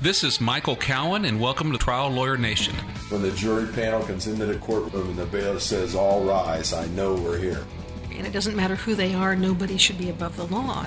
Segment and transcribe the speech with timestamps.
[0.00, 2.72] This is Michael Cowen, and welcome to Trial Lawyer Nation.
[3.08, 6.86] When the jury panel comes into the courtroom and the bailiff says, All rise, I
[6.90, 7.66] know we're here.
[8.12, 10.86] And it doesn't matter who they are, nobody should be above the law.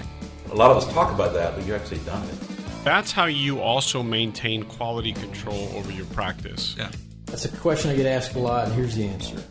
[0.49, 2.35] A lot of us talk about that, but you actually done it.
[2.85, 6.73] That's how you also maintain quality control over your practice.
[6.77, 6.89] Yeah.
[7.25, 9.43] That's a question I get asked a lot, and here's the answer.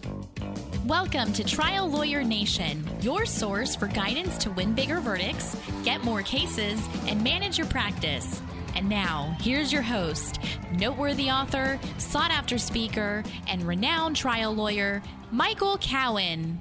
[0.87, 5.55] Welcome to Trial Lawyer Nation, your source for guidance to win bigger verdicts,
[5.85, 8.41] get more cases, and manage your practice.
[8.75, 10.39] And now, here's your host,
[10.73, 16.61] noteworthy author, sought after speaker, and renowned trial lawyer, Michael Cowen.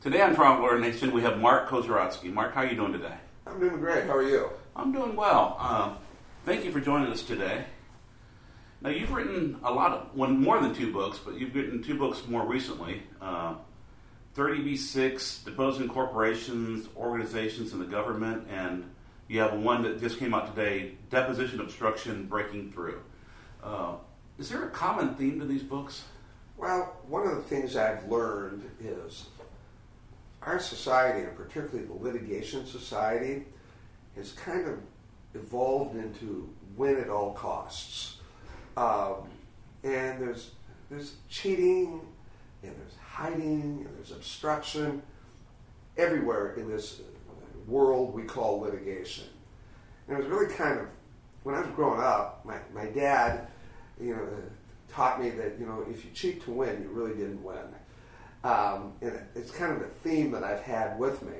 [0.00, 2.32] Today on Trial Lawyer Nation, we have Mark Kosieradzki.
[2.32, 3.14] Mark, how are you doing today?
[3.46, 4.04] I'm doing great.
[4.04, 4.50] How are you?
[4.76, 5.56] I'm doing well.
[5.58, 5.94] Uh,
[6.44, 7.64] thank you for joining us today.
[8.80, 11.98] Now, you've written a lot of, one more than two books, but you've written two
[11.98, 13.54] books more recently uh,
[14.36, 18.88] 30B6, Deposing Corporations, Organizations, and the Government, and
[19.28, 23.00] you have one that just came out today, Deposition Obstruction Breaking Through.
[23.62, 23.96] Uh,
[24.38, 26.04] is there a common theme to these books?
[26.56, 29.26] Well, one of the things I've learned is
[30.42, 33.44] our society, and particularly the litigation society,
[34.16, 34.78] has kind of
[35.34, 38.16] evolved into win at all costs.
[38.76, 39.28] Um,
[39.84, 40.52] and there's
[40.90, 42.00] there's cheating,
[42.62, 45.02] and there's hiding, and there's obstruction
[45.96, 47.00] everywhere in this
[47.68, 49.24] world we call litigation.
[50.06, 50.88] And it was really kind of
[51.42, 53.48] when I was growing up, my, my dad,
[54.00, 54.28] you know,
[54.88, 57.64] taught me that you know if you cheat to win, you really didn't win.
[58.44, 61.34] Um, and it's kind of a theme that I've had with me.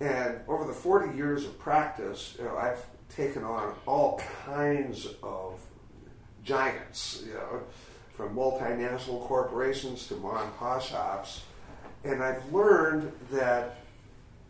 [0.00, 5.60] And over the 40 years of practice, you know, I've taken on all kinds of
[6.44, 7.62] giants, you know,
[8.12, 11.42] from multinational corporations to mom and pop shops.
[12.04, 13.78] And I've learned that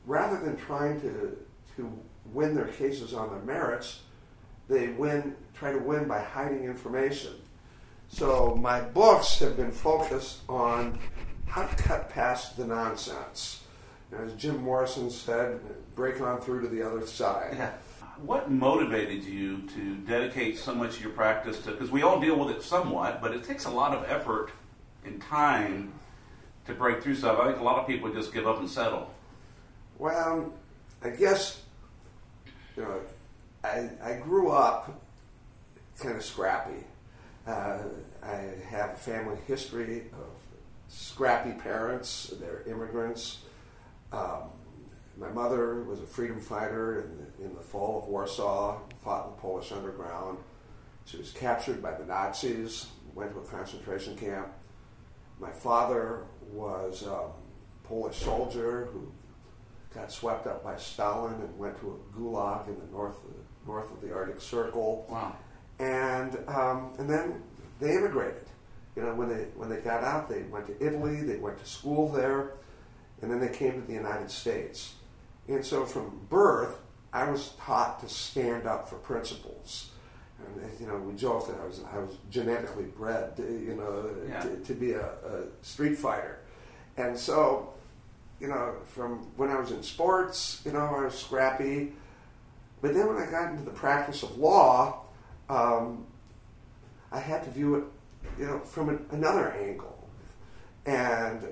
[0.06, 1.36] rather than trying to,
[1.77, 1.98] to
[2.33, 4.00] win their cases on their merits,
[4.69, 7.33] they win, try to win by hiding information.
[8.08, 10.98] So my books have been focused on
[11.46, 13.62] how to cut past the nonsense.
[14.17, 15.61] As Jim Morrison said,
[15.95, 17.55] break on through to the other side.
[17.56, 17.73] Yeah.
[18.23, 21.73] What motivated you to dedicate so much of your practice to?
[21.73, 24.52] Because we all deal with it somewhat, but it takes a lot of effort
[25.05, 25.92] and time
[26.67, 27.39] to break through stuff.
[27.40, 29.14] I think a lot of people just give up and settle.
[29.98, 30.52] Well,
[31.02, 31.62] I guess
[32.77, 33.00] you know,
[33.62, 35.00] I, I grew up
[35.98, 36.84] kind of scrappy.
[37.46, 37.78] Uh,
[38.22, 40.30] I have a family history of
[40.88, 42.32] scrappy parents.
[42.40, 43.38] They're immigrants.
[44.12, 44.50] Um,
[45.16, 49.30] my mother was a freedom fighter in the, in the fall of Warsaw, fought in
[49.32, 50.38] the Polish underground.
[51.05, 54.48] She was captured by the Nazis, went to a concentration camp.
[55.38, 57.28] My father was a
[57.84, 59.12] Polish soldier who
[59.94, 63.66] got swept up by Stalin and went to a gulag in the north of the,
[63.66, 65.06] north of the Arctic Circle.
[65.08, 65.36] Wow.
[65.78, 67.42] And um, and then
[67.80, 68.46] they immigrated.
[68.96, 71.22] You know, when they when they got out, they went to Italy.
[71.22, 72.52] They went to school there,
[73.22, 74.94] and then they came to the United States.
[75.48, 76.78] And so, from birth,
[77.12, 79.90] I was taught to stand up for principles.
[80.38, 84.40] And, you know, we joke that I was I was genetically bred, you know, Yeah.
[84.42, 86.38] to, to be a, a street fighter.
[86.96, 87.72] And so,
[88.44, 91.94] you know, from when I was in sports, you know, I was scrappy.
[92.82, 95.06] But then when I got into the practice of law,
[95.48, 96.06] um,
[97.10, 97.84] I had to view it,
[98.38, 100.06] you know, from an, another angle.
[100.84, 101.46] And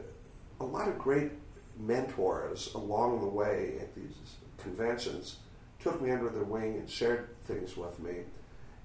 [0.60, 1.30] a lot of great
[1.80, 4.12] mentors along the way at these
[4.58, 5.38] conventions
[5.80, 8.16] took me under their wing and shared things with me.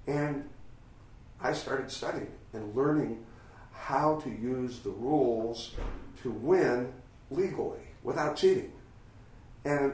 [0.06, 0.48] And
[1.42, 3.26] I started studying and learning
[3.70, 5.74] how to use the rules
[6.22, 6.90] to win
[7.30, 8.72] legally without cheating.
[9.66, 9.92] And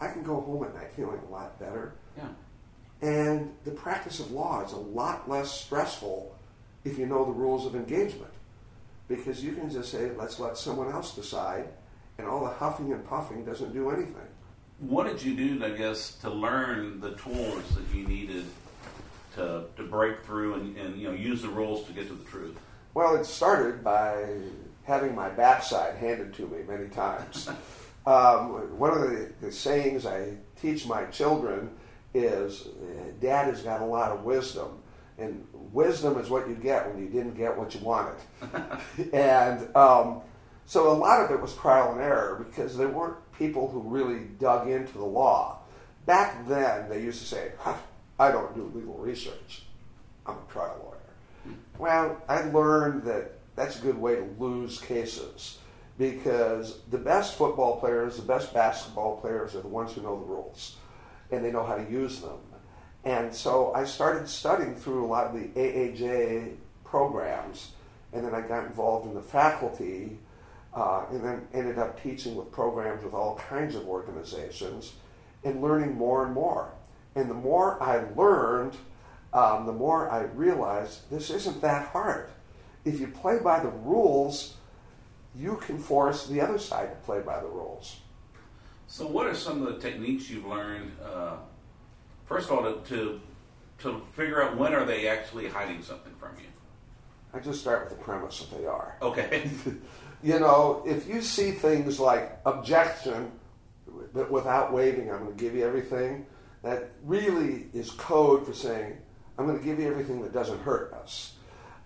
[0.00, 1.94] I can go home at night feeling a lot better.
[2.16, 2.28] Yeah.
[3.00, 6.36] And the practice of law is a lot less stressful
[6.84, 8.32] if you know the rules of engagement.
[9.06, 11.68] Because you can just say, let's let someone else decide,
[12.18, 14.28] and all the huffing and puffing doesn't do anything.
[14.80, 18.46] What did you do, I guess, to learn the tools that you needed
[19.36, 22.24] to, to break through and, and you know use the rules to get to the
[22.24, 22.58] truth?
[22.94, 24.26] Well, it started by
[24.88, 27.48] having my backside handed to me many times.
[28.06, 31.70] um, one of the, the sayings I teach my children
[32.14, 32.68] is
[33.20, 34.82] Dad has got a lot of wisdom.
[35.18, 38.16] And wisdom is what you get when you didn't get what you wanted.
[39.12, 40.22] and um,
[40.64, 44.20] so a lot of it was trial and error because there weren't people who really
[44.38, 45.58] dug into the law.
[46.06, 47.52] Back then, they used to say,
[48.18, 49.64] I don't do legal research.
[50.24, 51.54] I'm a trial lawyer.
[51.78, 55.58] Well, I learned that that's a good way to lose cases
[55.98, 60.26] because the best football players, the best basketball players are the ones who know the
[60.26, 60.76] rules
[61.30, 62.38] and they know how to use them.
[63.04, 67.72] And so I started studying through a lot of the AAJ programs,
[68.12, 70.18] and then I got involved in the faculty,
[70.74, 74.94] uh, and then ended up teaching with programs with all kinds of organizations,
[75.44, 76.72] and learning more and more.
[77.14, 78.76] And the more I learned,
[79.32, 82.30] um, the more I realized this isn't that hard.
[82.88, 84.56] If you play by the rules,
[85.34, 88.00] you can force the other side to play by the rules.
[88.86, 90.92] So, what are some of the techniques you've learned?
[91.04, 91.36] Uh,
[92.24, 93.20] first of all, to, to
[93.78, 96.46] to figure out when are they actually hiding something from you.
[97.32, 98.96] I just start with the premise that they are.
[99.00, 99.50] Okay.
[100.22, 103.30] you know, if you see things like objection,
[104.12, 106.26] but without waving, I'm going to give you everything.
[106.62, 108.96] That really is code for saying,
[109.38, 111.34] I'm going to give you everything that doesn't hurt us.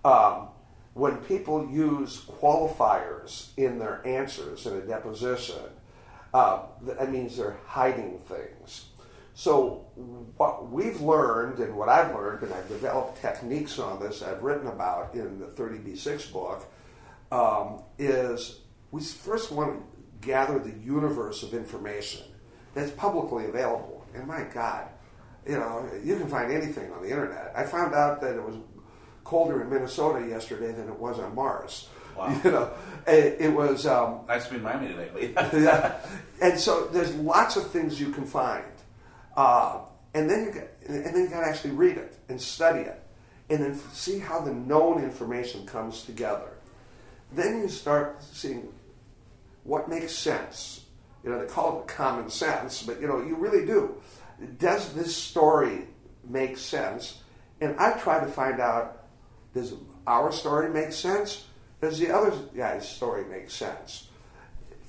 [0.05, 0.49] Um,
[0.95, 5.63] when people use qualifiers in their answers in a deposition,
[6.35, 8.87] uh, that means they're hiding things.
[9.35, 9.87] So,
[10.37, 14.67] what we've learned and what I've learned, and I've developed techniques on this, I've written
[14.67, 16.71] about in the 30B6 book,
[17.31, 18.61] um, is
[18.91, 22.23] we first want to gather the universe of information
[22.75, 24.05] that's publicly available.
[24.15, 24.89] And my God,
[25.47, 27.53] you know, you can find anything on the internet.
[27.57, 28.57] I found out that it was
[29.25, 31.89] colder in Minnesota yesterday than it was on Mars.
[32.17, 32.41] Wow.
[32.45, 32.71] You know,
[33.07, 33.87] it, it was.
[33.87, 35.33] Um, nice to be in Miami lately.
[35.37, 35.99] yeah.
[36.41, 38.65] And so there's lots of things you can find,
[39.37, 39.81] uh,
[40.15, 43.01] and then you got, and then you got to actually read it and study it,
[43.49, 46.53] and then see how the known information comes together.
[47.33, 48.73] Then you start seeing
[49.65, 50.85] what makes sense.
[51.25, 53.95] You know, they call it common sense, but you know, you really do.
[54.59, 55.87] Does this story
[56.29, 57.23] make sense?
[57.61, 59.02] And I try to find out
[59.55, 59.75] does
[60.07, 61.47] our story make sense?
[61.81, 64.09] Does the other guy's story make sense?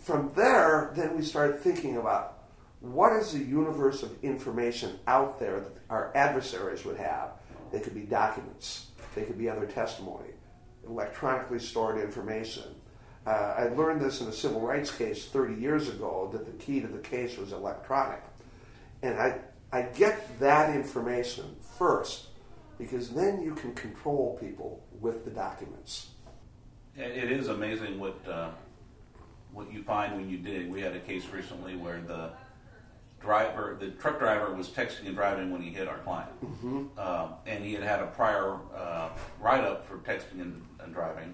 [0.02, 2.44] From there, then we start thinking about
[2.82, 7.32] what is the universe of information out there that our adversaries would have.
[7.72, 10.30] They could be documents, they could be other testimony,
[10.88, 12.76] electronically stored information.
[13.26, 16.82] Uh, I learned this in a civil rights case 30 years ago that the key
[16.82, 18.22] to the case was electronic.
[19.02, 19.40] And I,
[19.72, 22.28] I get that information first
[22.78, 26.10] because then you can control people with the documents.
[26.96, 28.50] It is amazing what uh,
[29.52, 30.72] what you find when you dig.
[30.72, 32.32] We had a case recently where the
[33.20, 36.86] driver, the truck driver, was texting and driving when he hit our client, mm-hmm.
[36.98, 39.10] uh, and he had had a prior uh,
[39.40, 41.34] write up for texting and, and, driving.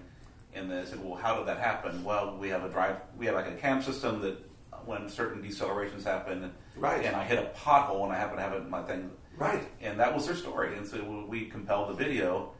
[0.54, 3.34] And they said, "Well, how did that happen?" Well, we have a drive, we have
[3.34, 4.38] like a cam system that
[4.86, 7.04] when certain decelerations happen, right.
[7.04, 9.10] and I hit a pothole and I happen to have it in my thing,
[9.40, 10.76] right, and that was their story.
[10.76, 12.52] And so we compelled the video,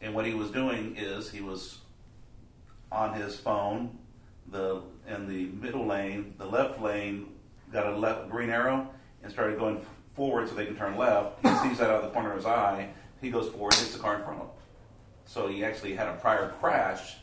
[0.00, 1.78] and what he was doing is he was
[2.90, 3.98] on his phone.
[4.50, 7.28] The in the middle lane, the left lane
[7.72, 8.88] got a left green arrow
[9.22, 9.84] and started going
[10.14, 11.40] forward so they can turn left.
[11.42, 12.88] He sees that out of the corner of his eye.
[13.20, 14.52] He goes forward, hits the car in front of him.
[15.26, 17.16] So he actually had a prior crash.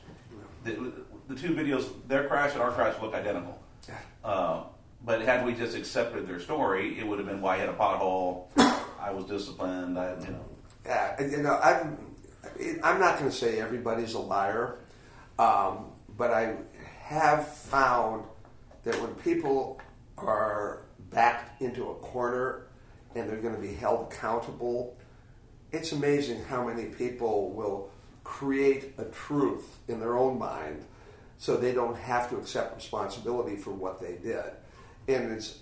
[0.63, 0.92] The,
[1.27, 3.59] the two videos, their crash and our crash look identical.
[4.24, 4.63] Uh,
[5.03, 7.74] but had we just accepted their story, it would have been why I hit a
[7.74, 8.45] pothole.
[9.00, 9.98] I was disciplined.
[9.98, 10.45] I, you know.
[10.86, 11.98] Yeah, you know, I'm.
[12.83, 14.80] I'm not going to say everybody's a liar.
[15.38, 16.56] Um, but I
[17.03, 18.25] have found
[18.83, 19.80] that when people
[20.18, 22.68] are backed into a corner
[23.15, 24.97] and they're going to be held accountable,
[25.71, 27.90] it's amazing how many people will
[28.23, 30.85] create a truth in their own mind
[31.37, 34.52] so they don't have to accept responsibility for what they did.
[35.07, 35.59] And it's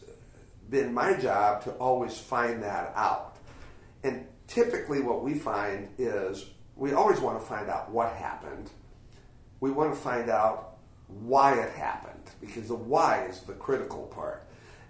[0.69, 3.37] been my job to always find that out.
[4.03, 8.69] And typically, what we find is we always want to find out what happened
[9.59, 10.77] we want to find out
[11.07, 14.47] why it happened because the why is the critical part.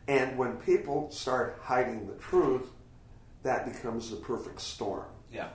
[0.08, 2.68] And when people start hiding the truth,
[3.44, 5.06] that becomes the perfect storm.
[5.32, 5.50] Yeah.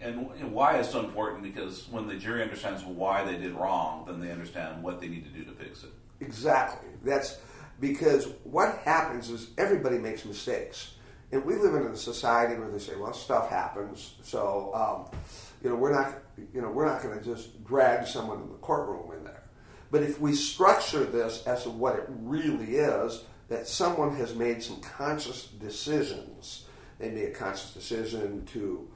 [0.00, 4.04] And, and why is so important because when the jury understands why they did wrong,
[4.06, 5.90] then they understand what they need to do to fix it.
[6.20, 6.90] Exactly.
[7.04, 7.38] That's
[7.80, 10.94] because what happens is everybody makes mistakes.
[11.32, 14.14] And we live in a society where they say, well, stuff happens.
[14.22, 15.18] So, um,
[15.62, 16.14] you know, we're not,
[16.52, 19.42] you know, we're not going to just drag someone in the courtroom in there.
[19.90, 24.80] But if we structure this as what it really is, that someone has made some
[24.80, 26.66] conscious decisions.
[26.98, 28.88] They made a conscious decision to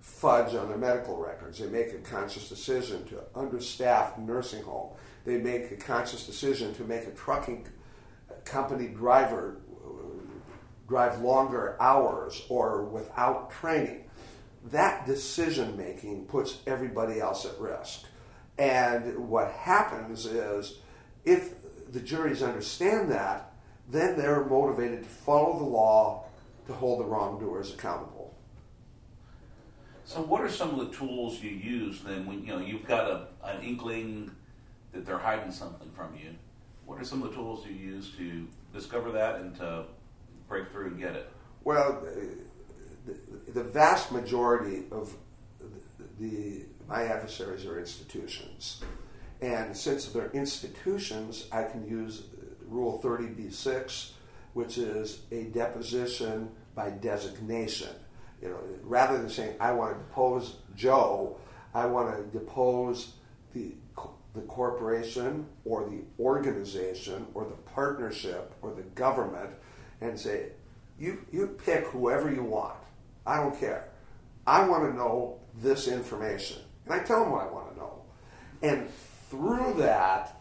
[0.00, 1.58] fudge on their medical records.
[1.58, 4.90] They make a conscious decision to understaff nursing home.
[5.24, 7.66] They make a conscious decision to make a trucking
[8.44, 9.58] company driver
[10.88, 14.02] drive longer hours or without training
[14.70, 18.04] that decision making puts everybody else at risk.
[18.58, 20.78] And what happens is,
[21.24, 21.54] if
[21.90, 23.52] the juries understand that,
[23.88, 26.24] then they're motivated to follow the law
[26.66, 28.34] to hold the wrongdoers accountable.
[30.04, 33.10] So, what are some of the tools you use then when you know you've got
[33.10, 34.30] a, an inkling
[34.92, 36.30] that they're hiding something from you?
[36.92, 39.86] What are some of the tools you use to discover that and to
[40.46, 41.32] break through and get it?
[41.64, 42.10] Well, uh,
[43.06, 45.16] the, the vast majority of
[46.20, 48.82] the my adversaries are institutions,
[49.40, 52.24] and since they're institutions, I can use
[52.68, 54.10] Rule 30b-6,
[54.52, 57.88] which is a deposition by designation.
[58.42, 61.38] You know, rather than saying I want to depose Joe,
[61.72, 63.14] I want to depose
[63.54, 63.72] the
[64.34, 69.50] the corporation or the organization or the partnership or the government
[70.00, 70.52] and say,
[70.98, 72.76] you, you pick whoever you want.
[73.26, 73.88] I don't care.
[74.46, 76.58] I want to know this information.
[76.86, 78.02] And I tell them what I want to know.
[78.62, 78.88] And
[79.30, 80.40] through that,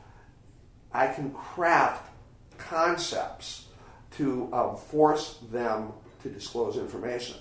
[0.94, 2.12] I can craft
[2.58, 3.68] concepts
[4.12, 5.94] to um, force them
[6.24, 7.38] to disclose information.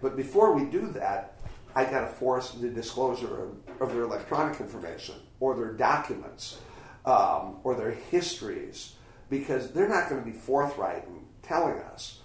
[0.00, 1.40] But before we do that,
[1.74, 6.58] I got to force the disclosure of, of, their electronic information or their documents
[7.04, 8.94] um, or their histories
[9.28, 12.20] because they're not going to be forthright in telling us.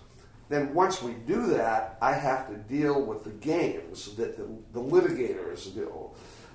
[0.49, 4.79] Then once we do that, I have to deal with the games that the, the
[4.79, 6.11] litigators do.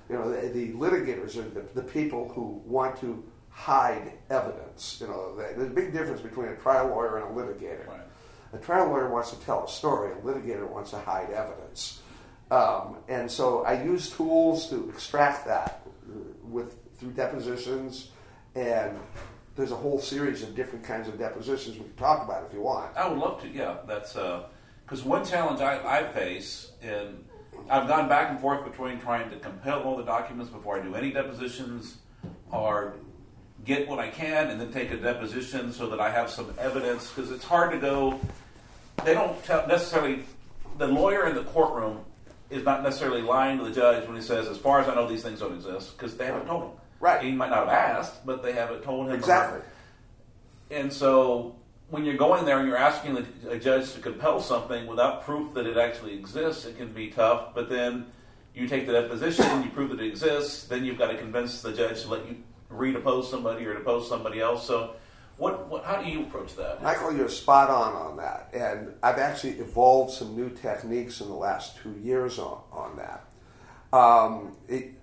[0.09, 4.97] You know, the, the litigators are the, the, people who want to hide evidence.
[5.01, 7.87] You know, there's a big difference between a trial lawyer and a litigator.
[7.87, 7.99] Right.
[8.53, 10.11] A trial lawyer wants to tell a story.
[10.11, 12.01] A litigator wants to hide evidence.
[12.49, 15.80] Um, and so I use tools to extract that
[16.51, 18.09] with through depositions,
[18.55, 18.99] and
[19.55, 22.61] there's a whole series of different kinds of depositions we can talk about if you
[22.61, 22.95] want.
[22.95, 23.49] I would love to.
[23.49, 27.23] Yeah, that's because uh, one challenge I, I face, and
[27.69, 30.95] I've gone back and forth between trying to compel all the documents before I do
[30.95, 31.97] any depositions,
[32.51, 32.93] or
[33.65, 37.09] get what I can and then take a deposition so that I have some evidence
[37.09, 38.19] because it's hard to go.
[39.05, 40.23] They don't tell necessarily.
[40.77, 42.05] The lawyer in the courtroom
[42.51, 45.07] is not necessarily lying to the judge when he says, "As far as I know,
[45.07, 46.71] these things don't exist," because they haven't told him.
[46.99, 47.23] Right.
[47.23, 49.15] He might not have asked, but they haven't told him.
[49.15, 49.61] Exactly.
[50.69, 51.55] And so,
[51.89, 55.53] when you're going there and you're asking the, a judge to compel something without proof
[55.55, 57.53] that it actually exists, it can be tough.
[57.55, 58.07] But then
[58.53, 61.73] you take the deposition, you prove that it exists, then you've got to convince the
[61.73, 62.37] judge to let you
[62.71, 64.65] redepose somebody or depose somebody else.
[64.65, 64.95] So
[65.41, 66.83] what, what, how do you approach that?
[66.83, 68.49] Michael, you're spot on on that.
[68.53, 73.25] And I've actually evolved some new techniques in the last two years on, on that.
[73.91, 74.93] Um, it,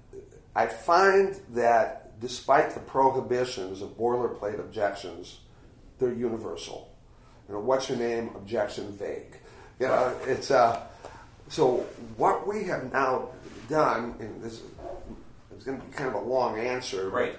[0.55, 5.41] I find that despite the prohibitions of boilerplate objections,
[5.99, 6.95] they're universal.
[7.49, 8.31] You know, what's your name?
[8.37, 9.37] Objection vague.
[9.81, 10.87] You know, it's uh,
[11.49, 11.79] so
[12.17, 13.31] what we have now
[13.69, 14.63] done, and this
[15.57, 17.37] is going to be kind of a long answer, right?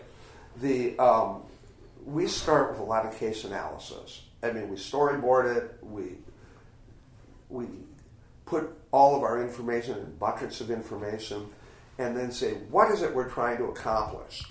[0.62, 1.44] The um,
[2.06, 4.24] we start with a lot of case analysis.
[4.42, 5.78] I mean, we storyboard it.
[5.82, 6.18] We
[7.50, 7.68] we
[8.46, 11.48] put all of our information in buckets of information,
[11.98, 14.44] and then say what is it we're trying to accomplish.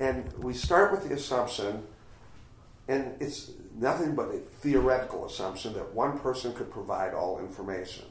[0.00, 1.84] And we start with the assumption,
[2.88, 8.06] and it's nothing but a theoretical assumption that one person could provide all information.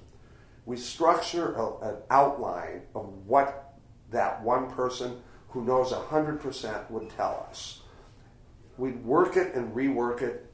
[0.65, 3.73] We structure a, an outline of what
[4.11, 7.80] that one person who knows 100% would tell us
[8.81, 10.51] we work it and rework it,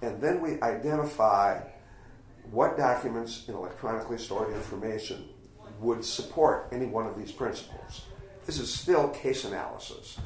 [0.00, 1.60] and then we identify
[2.50, 5.28] what documents in electronically stored information
[5.80, 8.06] would support any one of these principles.
[8.46, 10.18] This is still case analysis.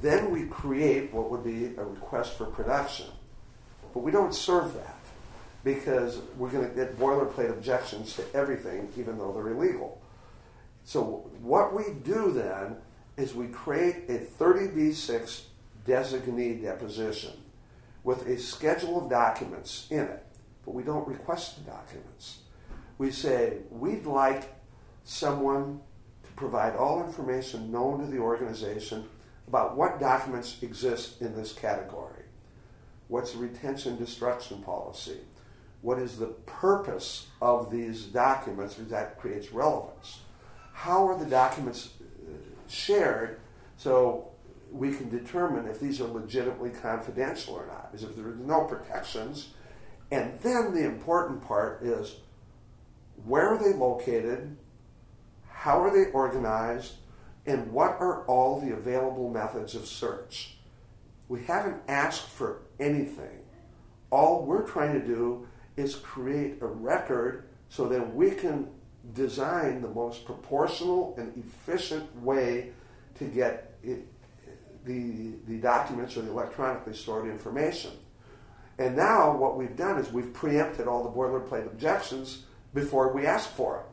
[0.00, 3.06] Then we create what would be a request for production.
[3.92, 5.00] But we don't serve that
[5.64, 10.00] because we're going to get boilerplate objections to everything, even though they're illegal.
[10.84, 12.76] So, what we do then
[13.16, 15.40] is we create a 30b6
[15.88, 17.32] designee deposition
[18.04, 20.24] with a schedule of documents in it,
[20.64, 22.38] but we don't request the documents.
[22.98, 24.54] We say, we'd like
[25.04, 25.80] someone
[26.24, 29.08] to provide all information known to the organization
[29.46, 32.24] about what documents exist in this category.
[33.08, 35.18] What's the retention destruction policy?
[35.80, 38.76] What is the purpose of these documents?
[38.76, 40.20] That creates relevance.
[40.72, 42.32] How are the documents uh,
[42.68, 43.40] shared?
[43.76, 44.27] So
[44.70, 48.64] we can determine if these are legitimately confidential or not, is if there are no
[48.64, 49.48] protections.
[50.10, 52.16] And then the important part is
[53.24, 54.56] where are they located,
[55.48, 56.94] how are they organized,
[57.46, 60.56] and what are all the available methods of search.
[61.28, 63.40] We haven't asked for anything.
[64.10, 65.46] All we're trying to do
[65.76, 68.68] is create a record so that we can
[69.14, 72.72] design the most proportional and efficient way
[73.14, 74.06] to get it,
[74.84, 77.92] the, the documents or the electronically stored information.
[78.78, 82.44] And now what we've done is we've preempted all the boilerplate objections
[82.74, 83.84] before we ask for them.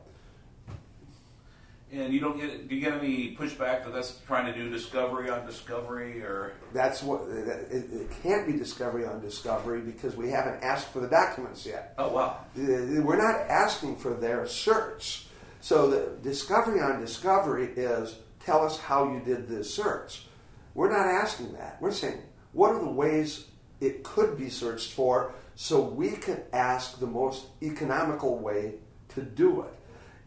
[1.92, 5.30] And you don't get do you get any pushback that that's trying to do discovery
[5.30, 10.62] on discovery or That's what it, it can't be discovery on discovery because we haven't
[10.64, 11.94] asked for the documents yet.
[11.96, 15.26] oh wow Uh, We're not asking for their search.
[15.60, 20.26] So the discovery on discovery is tell us how you did this search.
[20.76, 21.78] We're not asking that.
[21.80, 22.20] We're saying
[22.52, 23.46] what are the ways
[23.80, 28.74] it could be searched for so we can ask the most economical way
[29.14, 29.74] to do it.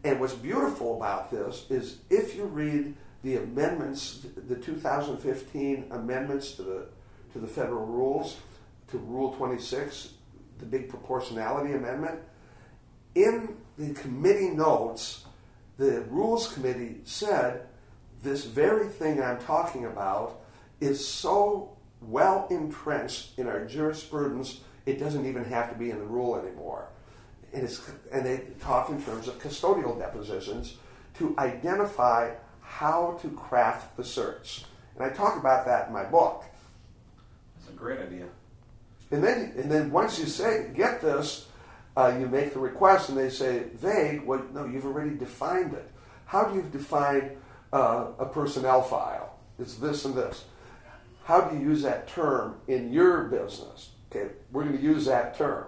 [0.02, 6.62] And what's beautiful about this is if you read the amendments, the 2015 amendments to
[6.62, 6.86] the
[7.32, 8.38] to the federal rules,
[8.88, 10.14] to Rule 26,
[10.58, 12.18] the big proportionality amendment,
[13.14, 15.26] in the committee notes,
[15.76, 17.68] the Rules Committee said
[18.22, 20.40] this very thing I'm talking about
[20.80, 26.04] is so well entrenched in our jurisprudence, it doesn't even have to be in the
[26.04, 26.88] rule anymore.
[27.52, 27.80] And, it's,
[28.12, 30.76] and they talk in terms of custodial depositions
[31.18, 34.64] to identify how to craft the search.
[34.94, 36.44] And I talk about that in my book.
[37.58, 38.26] that's a great idea
[39.10, 41.46] And then, and then once you say, get this,
[41.96, 45.90] uh, you make the request and they say, vague, well, no, you've already defined it.
[46.26, 47.36] How do you define
[47.72, 49.38] uh, a personnel file?
[49.58, 50.44] It's this and this.
[51.24, 53.90] How do you use that term in your business?
[54.10, 55.66] Okay, we're going to use that term.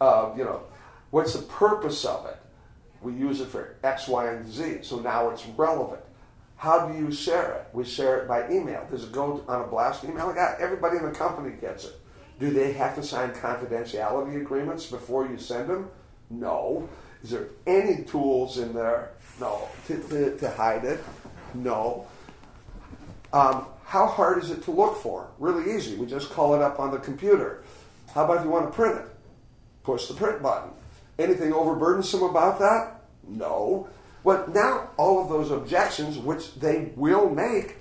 [0.00, 0.62] Uh, you know,
[1.10, 2.36] what's the purpose of it?
[3.00, 6.02] We use it for X, Y, and Z, so now it's relevant.
[6.56, 7.68] How do you share it?
[7.72, 8.86] We share it by email.
[8.90, 10.32] Does it go on a blast email?
[10.34, 11.94] Yeah, everybody in the company gets it.
[12.40, 15.88] Do they have to sign confidentiality agreements before you send them?
[16.30, 16.88] No.
[17.22, 19.12] Is there any tools in there?
[19.40, 19.68] No.
[19.86, 21.00] To, to, to hide it?
[21.54, 22.06] No.
[23.32, 25.28] Um, how hard is it to look for?
[25.38, 25.96] Really easy.
[25.96, 27.62] We just call it up on the computer.
[28.14, 29.06] How about if you want to print it?
[29.82, 30.70] Push the print button.
[31.18, 33.02] Anything overburdensome about that?
[33.26, 33.88] No.
[34.24, 37.76] But now all of those objections, which they will make,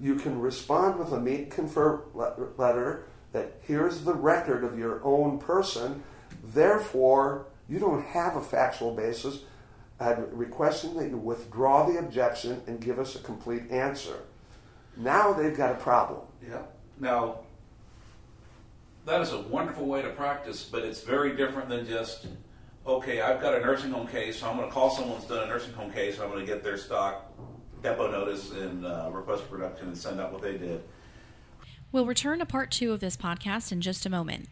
[0.00, 5.38] you can respond with a meet confer letter that here's the record of your own
[5.38, 6.02] person.
[6.42, 9.40] Therefore, you don't have a factual basis.
[10.00, 14.20] I'm requesting that you withdraw the objection and give us a complete answer.
[14.96, 16.20] Now they've got a problem.
[16.48, 16.62] Yeah.
[17.00, 17.40] Now,
[19.06, 22.26] that is a wonderful way to practice, but it's very different than just,
[22.86, 25.44] okay, I've got a nursing home case, so I'm going to call someone who's done
[25.44, 27.32] a nursing home case, and I'm going to get their stock
[27.82, 30.82] depot notice and uh, request for production and send out what they did.
[31.90, 34.48] We'll return to part two of this podcast in just a moment.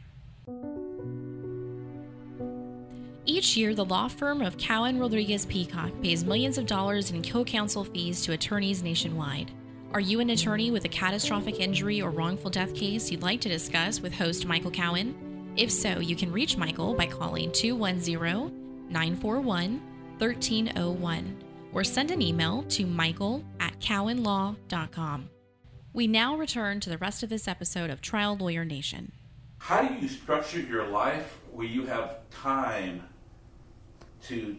[3.28, 7.44] Each year, the law firm of Cowen Rodriguez Peacock pays millions of dollars in co
[7.44, 9.50] counsel fees to attorneys nationwide.
[9.92, 13.48] Are you an attorney with a catastrophic injury or wrongful death case you'd like to
[13.48, 15.52] discuss with host Michael Cowen?
[15.56, 19.80] If so, you can reach Michael by calling 210 941
[20.18, 25.28] 1301 or send an email to michael at cowenlaw.com.
[25.92, 29.10] We now return to the rest of this episode of Trial Lawyer Nation.
[29.58, 33.02] How do you structure your life where you have time
[34.28, 34.56] to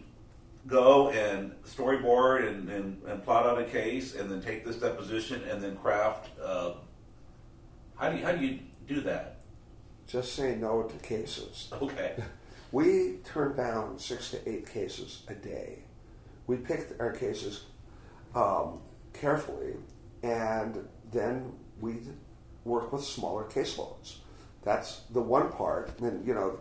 [0.66, 5.42] go and storyboard and, and, and plot out a case and then take this deposition
[5.50, 6.28] and then craft?
[6.40, 6.74] Uh,
[7.96, 9.40] how, do you, how do you do that?
[10.06, 11.72] Just say no to cases.
[11.82, 12.14] Okay.
[12.70, 15.84] We turn down six to eight cases a day.
[16.46, 17.64] We pick our cases
[18.34, 18.80] um,
[19.14, 19.76] carefully,
[20.22, 22.00] and then we
[22.64, 24.16] work with smaller caseloads.
[24.64, 25.98] That's the one part.
[26.00, 26.58] And you know,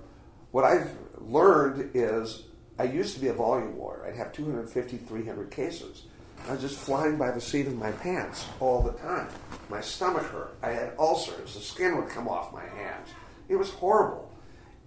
[0.52, 2.44] what I've learned is
[2.80, 4.06] I used to be a volume lawyer.
[4.08, 6.04] I'd have 250, 300 cases.
[6.48, 9.28] I was just flying by the seat of my pants all the time.
[9.70, 10.56] My stomach hurt.
[10.62, 11.56] I had ulcers.
[11.56, 13.10] The skin would come off my hands.
[13.50, 14.32] It was horrible.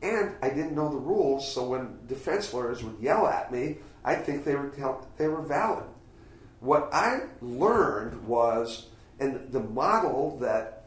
[0.03, 4.25] And I didn't know the rules, so when defense lawyers would yell at me, I'd
[4.25, 4.73] think they were
[5.19, 5.85] they were valid.
[6.61, 8.87] What I learned was,
[9.19, 10.85] and the model that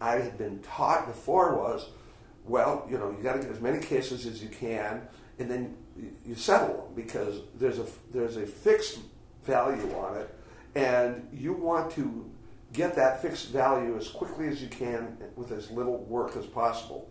[0.00, 1.90] I had been taught before was,
[2.46, 5.02] well, you know, you got to get as many cases as you can,
[5.38, 8.98] and then you- settle them because there's a there's a fixed
[9.44, 10.34] value on it,
[10.74, 12.30] and you want to
[12.72, 17.08] get that fixed value as quickly as you can with as little work as possible.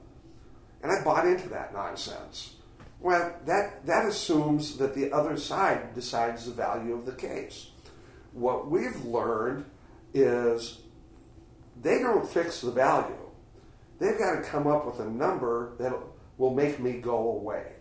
[0.82, 2.58] And I bought into that nonsense.
[3.00, 7.72] Well, that, that assumes that the other side decides the value of the case.
[8.32, 9.66] What we've learned
[10.14, 10.80] is
[11.82, 13.16] they don't fix the value.
[14.00, 15.94] They've got to come up with a number that
[16.38, 17.73] will make me go away.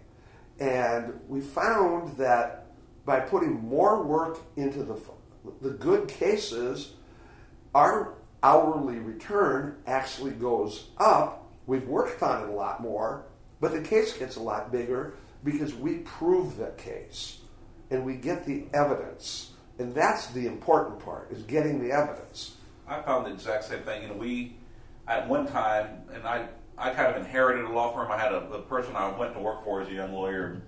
[0.61, 2.67] And we found that
[3.05, 5.01] by putting more work into the,
[5.61, 6.93] the good cases,
[7.75, 13.25] our hourly return actually goes up We've worked on it a lot more,
[13.61, 17.39] but the case gets a lot bigger because we prove the case
[17.91, 19.53] and we get the evidence.
[19.79, 22.57] And that's the important part, is getting the evidence.
[22.87, 24.03] I found the exact same thing.
[24.03, 24.57] You know, we
[25.07, 26.49] at one time, and I
[26.83, 28.11] I kind of inherited a law firm.
[28.11, 30.63] I had a the person I went to work for as a young lawyer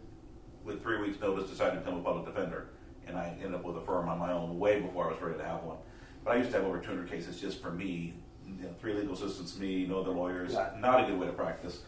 [0.64, 2.68] with three weeks' notice decided to become a public defender,
[3.08, 5.38] and I ended up with a firm on my own way before I was ready
[5.38, 5.76] to have one.
[6.24, 8.14] But I used to have over 200 cases just for me.
[8.46, 10.52] You know, three legal assistants, me, no other lawyers.
[10.52, 10.70] Yeah.
[10.78, 11.80] Not a good way to practice.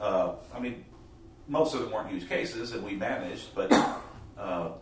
[0.00, 0.86] Uh, I mean,
[1.46, 3.70] most of them weren't huge cases, and we managed, but.
[4.36, 4.72] Uh,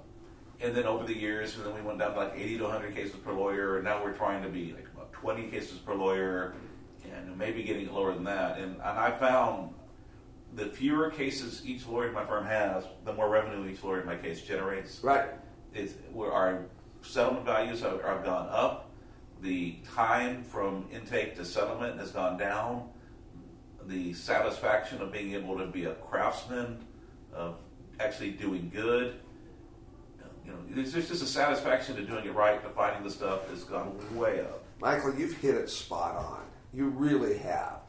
[0.63, 2.95] and then over the years, and then we went down to like 80 to 100
[2.95, 6.55] cases per lawyer, and now we're trying to be like about 20 cases per lawyer,
[7.11, 8.59] and maybe getting lower than that.
[8.59, 9.75] And, and I found
[10.55, 14.07] the fewer cases each lawyer in my firm has, the more revenue each lawyer in
[14.07, 15.01] my case generates.
[15.03, 15.31] Right.
[15.75, 16.67] It's, where our
[17.03, 18.91] settlement values have, have gone up.
[19.41, 22.89] The time from intake to settlement has gone down.
[23.87, 26.85] The satisfaction of being able to be a craftsman,
[27.33, 27.57] of
[27.99, 29.17] actually doing good,
[30.45, 33.65] you know, there's just a satisfaction to doing it right, to finding the stuff has
[33.65, 34.65] gone way up.
[34.81, 36.43] Michael, you've hit it spot on.
[36.73, 37.81] You really have.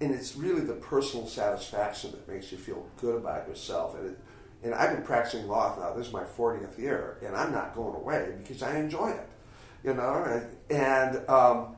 [0.00, 3.96] And it's really the personal satisfaction that makes you feel good about yourself.
[3.96, 4.18] And, it,
[4.64, 7.94] and I've been practicing law now, this is my 40th year, and I'm not going
[7.94, 9.28] away because I enjoy it.
[9.84, 11.76] You know, and, um,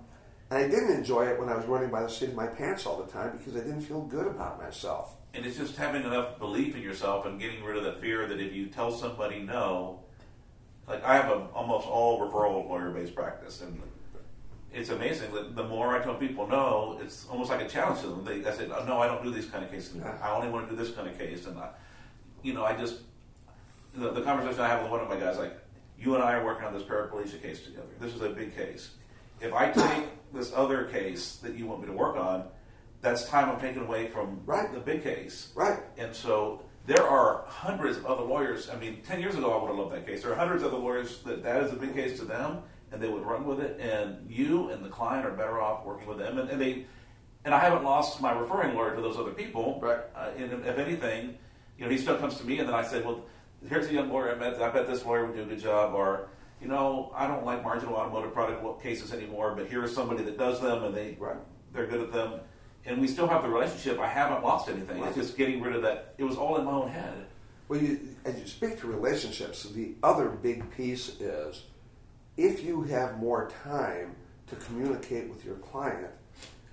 [0.51, 2.85] and I didn't enjoy it when I was running by the seat of my pants
[2.87, 5.17] all the time because I didn't feel good about myself.
[5.33, 8.41] And it's just having enough belief in yourself and getting rid of the fear that
[8.41, 10.01] if you tell somebody no,
[10.87, 13.81] like I have a almost all referral lawyer based practice, and
[14.75, 18.09] it's amazing that the more I tell people no, it's almost like a challenge to
[18.09, 18.25] them.
[18.25, 20.03] They, I said, no, I don't do these kind of cases.
[20.23, 21.71] I only want to do this kind of case, and I,
[22.43, 22.99] you know, I just
[23.95, 25.57] the, the conversation I have with one of my guys, like
[25.99, 27.87] you and I are working on this paraplegia case together.
[28.01, 28.91] This is a big case.
[29.41, 32.45] If I take this other case that you want me to work on,
[33.01, 34.73] that's time I'm taking away from Right.
[34.73, 35.51] the big case.
[35.55, 35.79] Right.
[35.97, 38.69] And so there are hundreds of other lawyers.
[38.71, 40.23] I mean, 10 years ago, I would have loved that case.
[40.23, 42.63] There are hundreds of other lawyers that that is a big case to them,
[42.95, 43.79] and they would run with it.
[43.81, 46.39] And you and the client are better off working with them.
[46.39, 46.87] And, and they,
[47.45, 49.79] and I haven't lost my referring lawyer to those other people.
[49.83, 49.99] Right.
[50.17, 51.37] Uh, and if, anything,
[51.77, 53.25] you know, he still comes to me, and then I say, well,
[53.69, 54.63] here's a young lawyer I met.
[54.63, 55.93] I bet this lawyer would do a good job.
[55.95, 56.29] Or,
[56.63, 60.61] you know, I don't like marginal automotive product cases anymore, but here's somebody that does
[60.61, 61.37] them, and they Right.
[61.73, 62.41] they're good at them.
[62.87, 63.99] And we still have the relationship.
[63.99, 65.01] I haven't lost anything.
[65.01, 65.09] Right.
[65.09, 66.15] It's just getting rid of that.
[66.19, 67.27] It was all in my own head.
[67.67, 71.63] Well, you, as you speak to relationships, the other big piece is
[72.37, 74.17] if you have more time
[74.49, 76.11] to communicate with your client,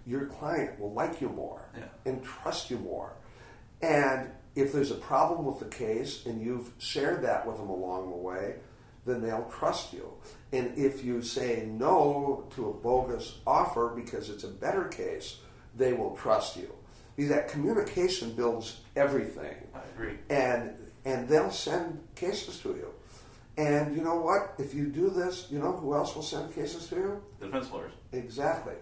[0.06, 1.84] your client will like you more Yeah.
[2.06, 3.14] and trust you more.
[3.82, 8.10] And if there's a problem with the case and you've shared that with them along
[8.10, 8.56] the way,
[9.06, 10.12] then they'll trust you.
[10.52, 15.38] And if you say no to a bogus offer because it's a better case,
[15.76, 16.74] they will trust you.
[17.16, 20.18] Because that communication builds everything I agree.
[20.30, 20.72] and
[21.04, 22.88] and they'll send cases to you.
[23.58, 24.54] And you know what?
[24.58, 27.24] If you do this, you know who else will send cases to you?
[27.40, 27.94] Defense lawyers.
[28.14, 28.76] Exactly,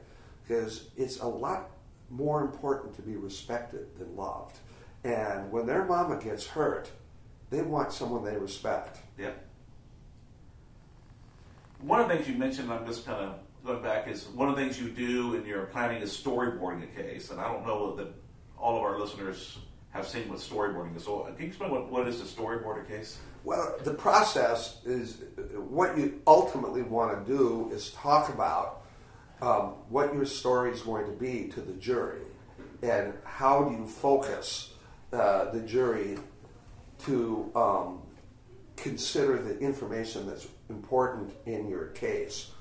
[0.47, 1.71] because it's a lot
[2.09, 4.57] more important to be respected than loved.
[5.03, 6.91] And when their mama gets hurt,
[7.49, 8.99] they want someone they respect.
[9.17, 9.31] Yeah.
[11.81, 14.55] One of the things you mentioned, I'm just kind of going back, is one of
[14.55, 17.31] the things you do in your planning is storyboarding a case.
[17.31, 18.13] And I don't know that
[18.57, 19.57] all of our listeners
[19.91, 21.05] have seen what storyboarding is.
[21.05, 23.17] So, can you explain what, what is a storyboard a case?
[23.43, 25.23] Well, the process is
[25.53, 28.81] what you ultimately want to do is talk about
[29.41, 32.21] um, what your story is going to be to the jury
[32.81, 34.73] and how do you focus
[35.13, 36.17] uh, the jury
[37.05, 38.01] to um,
[38.75, 42.51] consider the information that's important in your case.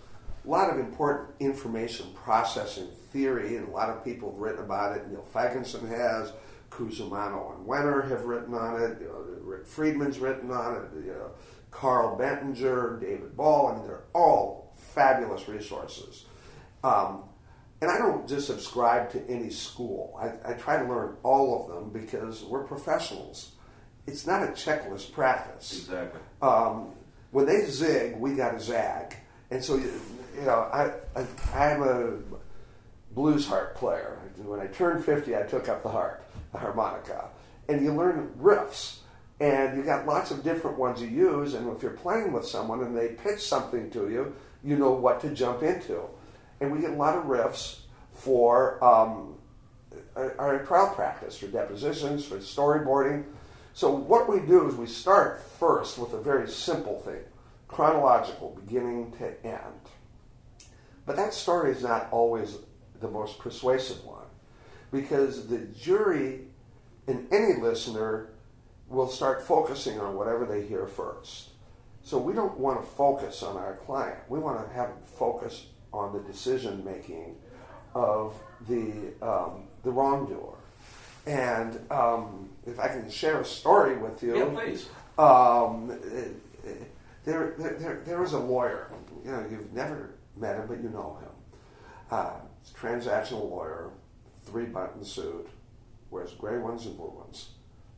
[0.45, 4.97] A lot of important information processing theory, and a lot of people have written about
[4.97, 5.09] it.
[5.09, 6.33] Neal Feigenson has,
[6.71, 8.99] Cusimano and Wenner have written on it.
[9.01, 11.05] You know, Rick Friedman's written on it.
[11.05, 11.31] You know,
[11.71, 13.69] Carl Bettinger, David Ball.
[13.69, 16.27] I mean, they're all fabulous resources.
[16.85, 17.25] Um,
[17.81, 20.19] and I don't just subscribe to any school.
[20.21, 23.53] I, I try to learn all of them because we're professionals.
[24.07, 25.79] It's not a checklist practice.
[25.79, 26.21] Exactly.
[26.43, 26.93] Um,
[27.31, 29.17] when they zig, we got to zag.
[29.51, 29.93] And so, you,
[30.35, 32.19] you know, I, I, I'm a
[33.15, 34.19] blues harp player.
[34.37, 37.29] When I turned 50, I took up the harp, the harmonica.
[37.69, 38.99] And you learn riffs.
[39.41, 41.55] And you got lots of different ones you use.
[41.55, 44.35] And if you're playing with someone and they pitch something to you,
[44.65, 46.03] you know what to jump into.
[46.61, 47.81] And we get a lot of riffs
[48.13, 49.37] for um,
[50.17, 53.25] our, our trial practice, for depositions, for storyboarding.
[53.75, 57.23] So what we do is we start first with a very simple thing,
[57.69, 59.81] chronological, beginning to end.
[61.07, 62.59] But that story is not always
[63.01, 64.18] the most persuasive one.
[64.91, 66.41] Because the jury
[67.07, 68.29] and any listener
[68.89, 71.51] will start focusing on whatever they hear first.
[72.03, 74.19] So we don't want to focus on our client.
[74.29, 77.37] We want to have them focus on the decision making
[77.95, 78.35] of
[78.69, 80.55] the um, the wrongdoer.
[81.27, 84.89] And um, if I can share a story with you, Yeah, please.
[85.19, 85.89] um,
[87.25, 88.91] there, there, there, was a lawyer.
[89.25, 91.29] You know, you've never met him, but you know him.
[92.11, 92.31] Uh,
[92.63, 93.91] he's a transactional lawyer,
[94.49, 95.49] three button suit,
[96.11, 97.51] wears gray ones and blue ones,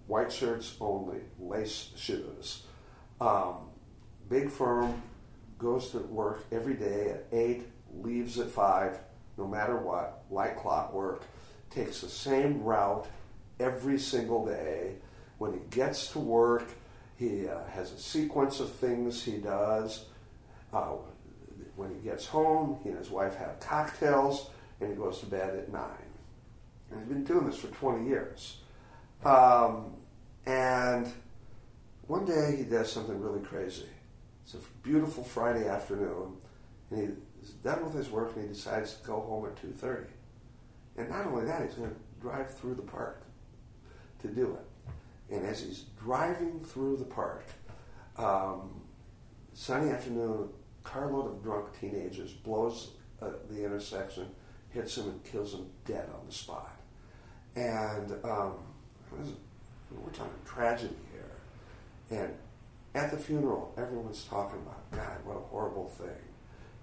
[0.07, 2.65] white shirts only, lace shoes.
[3.21, 3.69] Um,
[4.29, 5.03] big firm,
[5.59, 7.67] goes to work every day at 8,
[8.03, 8.99] leaves at 5,
[9.37, 11.25] no matter what, like clockwork,
[11.69, 13.07] takes the same route
[13.61, 14.97] every single day.
[15.39, 16.69] When he gets to work,
[17.17, 20.07] he uh, has a sequence of things he does.
[20.73, 20.95] Uh,
[21.77, 25.55] when he gets home, he and his wife have cocktails, and he goes to bed
[25.57, 25.83] at 9
[26.99, 28.59] he's been doing this for 20 years.
[29.25, 29.95] Um,
[30.47, 31.13] and
[32.07, 33.87] one day he does something really crazy.
[34.45, 36.37] It's a beautiful Friday afternoon,
[36.91, 40.07] and he's done with his work, and he decides to go home at 2.30.
[40.97, 43.23] And not only that, he's going to drive through the park
[44.23, 45.35] to do it.
[45.35, 47.47] And as he's driving through the park,
[48.17, 48.81] um,
[49.55, 50.49] sunny afternoon,
[50.83, 54.27] carload of drunk teenagers blows uh, the intersection,
[54.71, 56.80] hits him, and kills him dead on the spot.
[57.57, 58.55] And um,
[59.19, 59.33] was-
[59.91, 62.21] we're talking tragedy here.
[62.21, 62.35] And
[62.95, 66.09] at the funeral, everyone's talking about, God, what a horrible thing.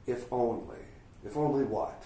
[0.06, 0.78] If only.
[1.26, 2.04] If only what?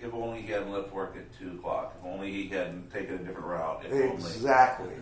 [0.00, 1.94] If only he hadn't left work at two o'clock.
[1.98, 3.84] If only he hadn't taken a different route.
[3.86, 4.06] If only.
[4.16, 4.94] Exactly.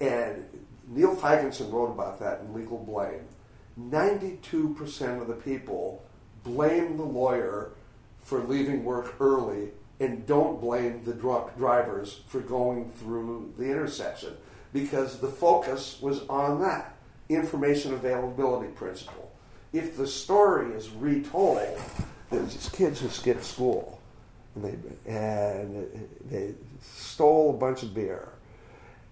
[0.00, 0.44] And
[0.88, 3.26] Neal Feigenson wrote about that in Legal Blame.
[3.80, 6.04] 92% of the people
[6.42, 7.70] blame the lawyer
[8.22, 9.68] for leaving work early
[10.00, 14.34] and don't blame the drunk drivers for going through the intersection
[14.72, 16.96] because the focus was on that
[17.28, 19.30] information availability principle.
[19.72, 21.78] If the story is retold,
[22.30, 24.00] there's these kids who skipped school
[24.54, 28.28] and they and they stole a bunch of beer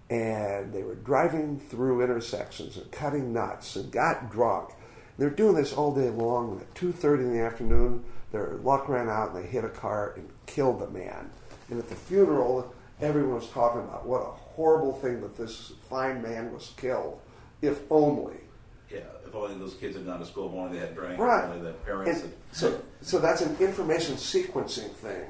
[0.09, 4.69] and they were driving through intersections and cutting nuts and got drunk.
[5.17, 6.61] They're doing this all day long.
[6.61, 10.13] At two thirty in the afternoon, their luck ran out and they hit a car
[10.17, 11.29] and killed the man.
[11.69, 16.21] And at the funeral, everyone was talking about what a horrible thing that this fine
[16.21, 17.19] man was killed.
[17.61, 18.37] If only.
[18.91, 21.43] Yeah, if only those kids had gone to school, if only they had drank, Right.
[21.43, 22.31] if only the parents had.
[22.51, 25.23] so, so that's an information sequencing thing.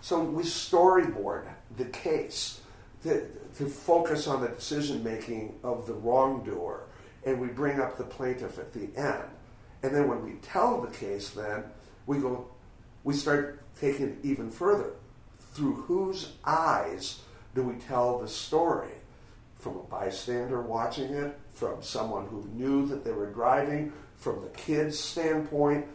[0.00, 1.44] So we storyboard
[1.76, 2.60] the case
[3.02, 3.26] to,
[3.58, 6.84] to focus on the decision making of the wrongdoer,
[7.24, 9.24] and we bring up the plaintiff at the end.
[9.82, 11.64] And then when we tell the case, then
[12.06, 12.46] we go,
[13.04, 14.94] we start taking it even further.
[15.52, 17.20] Through whose eyes
[17.54, 18.92] do we tell the story?
[19.58, 24.48] From a bystander watching it, from someone who knew that they were driving, from the
[24.48, 25.86] kid's standpoint.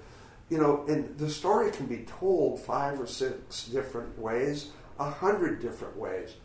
[0.50, 5.62] You know, and the story can be told five or six different ways, a hundred
[5.62, 6.36] different ways.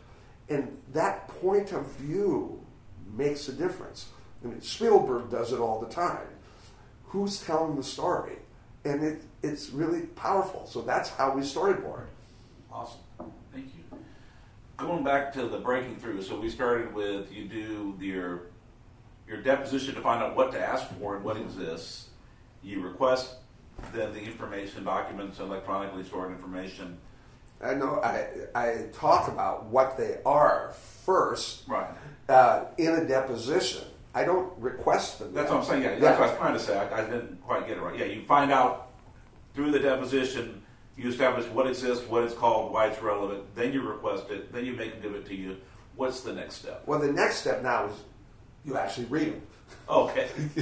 [0.49, 2.61] And that point of view
[3.15, 4.07] makes a difference.
[4.43, 6.27] I mean, Spielberg does it all the time.
[7.05, 8.37] Who's telling the story?
[8.85, 10.65] And it, it's really powerful.
[10.67, 12.05] So that's how we storyboard.
[12.71, 12.99] Awesome.
[13.53, 13.97] Thank you.
[14.77, 18.41] Going back to the breaking through, so we started with you do your
[19.27, 22.09] your deposition to find out what to ask for and what exists.
[22.61, 23.35] You request
[23.93, 26.97] then the information, documents, electronically stored information.
[27.61, 30.73] I know I, I talk about what they are
[31.05, 31.87] first Right.
[32.27, 33.83] uh, in a deposition.
[34.15, 35.33] I don't request them.
[35.33, 35.83] That's what I'm saying.
[35.83, 36.77] Yeah, that's what I was trying to say.
[36.77, 37.97] I, I didn't quite get it right.
[37.97, 38.91] Yeah, you find out
[39.55, 40.61] through the deposition.
[40.95, 43.55] You establish what exists, what it's called, why it's relevant.
[43.55, 44.53] Then you request it.
[44.53, 45.57] Then you make them give it to you.
[45.95, 46.83] What's the next step?
[46.85, 47.95] Well, the next step now is
[48.63, 49.41] you actually read them.
[49.89, 50.29] Okay.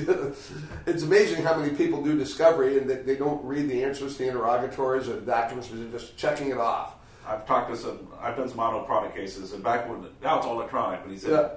[0.86, 4.24] it's amazing how many people do discovery and that they don't read the answers to
[4.24, 6.96] the interrogatories or the documents, but they're just checking it off.
[7.28, 8.08] I've talked to some.
[8.20, 11.04] I've done some auto product cases, and back when now it's all electronic.
[11.04, 11.50] But he said Yeah.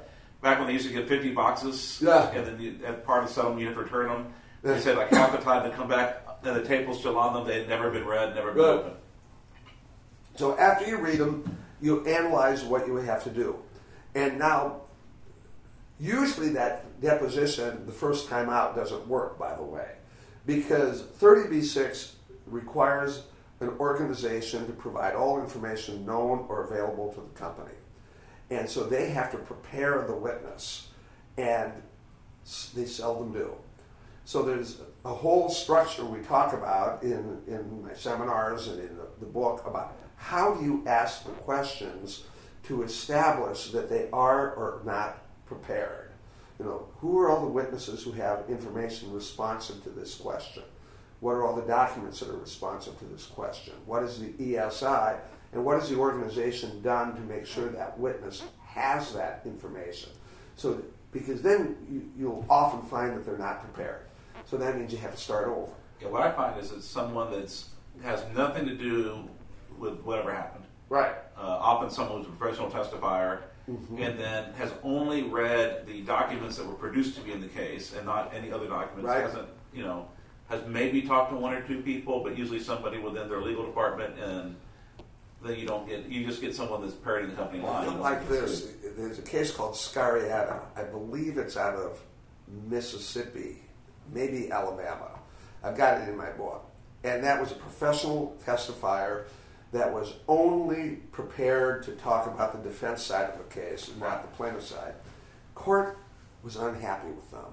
[0.44, 2.30] Back when they used to get fifty boxes, Yeah.
[2.30, 4.74] and then you, as part of the settlement you had to return them.
[4.76, 7.32] He said like half the time they come back and the tape was still on
[7.34, 7.46] them.
[7.46, 8.70] They had never been read, never been Right.
[8.70, 8.96] opened.
[10.36, 13.56] So after you read them, you analyze what you have to do.
[14.14, 14.82] And now,
[15.98, 19.88] usually that deposition, the first time out, doesn't work, by the way,
[20.46, 22.12] because 30b6
[22.46, 23.22] requires
[23.60, 27.74] an organization to provide all information known or available to the company.
[28.50, 30.88] And so they have to prepare the witness,
[31.36, 31.72] and
[32.74, 33.54] they seldom do.
[34.24, 39.06] So there's a whole structure we talk about in, in my seminars and in the,
[39.20, 42.24] the book about how do you ask the questions
[42.64, 46.10] to establish that they are or not prepared.
[46.58, 50.62] You know, who are all the witnesses who have information responsive to this question?
[51.20, 53.74] What are all the documents that are responsive to this question?
[53.86, 55.18] What is the ESI?
[55.54, 60.10] And what has the organization done to make sure that witness has that information?
[60.56, 64.06] So, because then you, you'll often find that they're not prepared.
[64.46, 65.72] So that means you have to start over.
[66.02, 67.70] Yeah, what I find is it's someone that's
[68.02, 69.28] has nothing to do
[69.78, 70.64] with whatever happened.
[70.88, 71.14] Right.
[71.38, 73.96] Uh, often someone who's a professional testifier Mm-hmm.
[74.02, 77.94] and then has only read the documents that were produced to be in the case
[77.94, 79.08] and not any other documents.
[79.08, 79.22] Right.
[79.22, 80.06] Hasn't, you know,
[80.50, 84.18] has maybe talked to one or two people, but usually somebody within their legal department
[84.18, 84.54] and
[85.44, 88.00] then you don't get, you just get someone that's parroting the company line.
[88.00, 90.60] Like get- this, there's a case called Scarietta.
[90.74, 92.00] I believe it's out of
[92.68, 93.58] Mississippi,
[94.12, 95.10] maybe Alabama.
[95.62, 96.64] I've got it in my book.
[97.04, 99.24] And that was a professional testifier
[99.72, 104.22] that was only prepared to talk about the defense side of the case and not
[104.22, 104.94] the plaintiff side.
[105.54, 105.98] Court
[106.42, 107.52] was unhappy with them,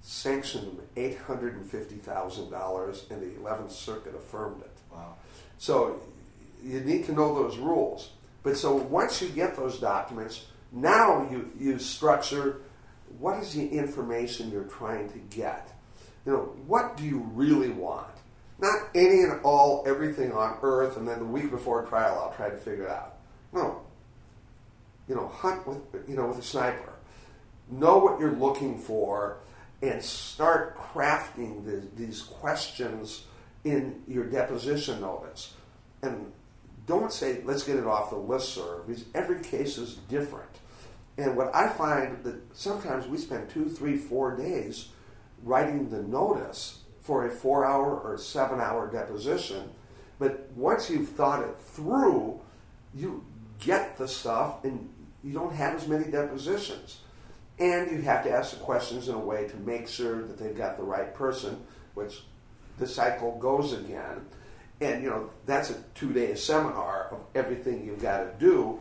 [0.00, 4.70] sanctioned them $850,000, and the 11th Circuit affirmed it.
[4.92, 5.14] Wow.
[5.58, 6.00] So
[6.62, 8.10] you need to know those rules.
[8.42, 12.60] But so once you get those documents, now you, you structure
[13.18, 15.72] what is the information you're trying to get?
[16.24, 18.12] You know, what do you really want?
[18.58, 22.50] Not any and all, everything on earth, and then the week before trial I'll try
[22.50, 23.16] to figure it out.
[23.52, 23.82] No.
[25.08, 26.94] You know, hunt with you know with a sniper.
[27.70, 29.38] Know what you're looking for,
[29.82, 33.24] and start crafting the, these questions
[33.64, 35.54] in your deposition notice.
[36.02, 36.32] And
[36.86, 40.50] don't say, let's get it off the listserv, because every case is different.
[41.18, 44.88] And what I find that sometimes we spend two, three, four days
[45.42, 49.70] writing the notice for a four hour or seven hour deposition.
[50.18, 52.40] But once you've thought it through,
[52.94, 53.24] you
[53.60, 54.88] get the stuff and
[55.22, 57.00] you don't have as many depositions.
[57.58, 60.56] And you have to ask the questions in a way to make sure that they've
[60.56, 62.22] got the right person, which
[62.78, 64.26] the cycle goes again.
[64.80, 68.80] And you know, that's a two day seminar of everything you've got to do.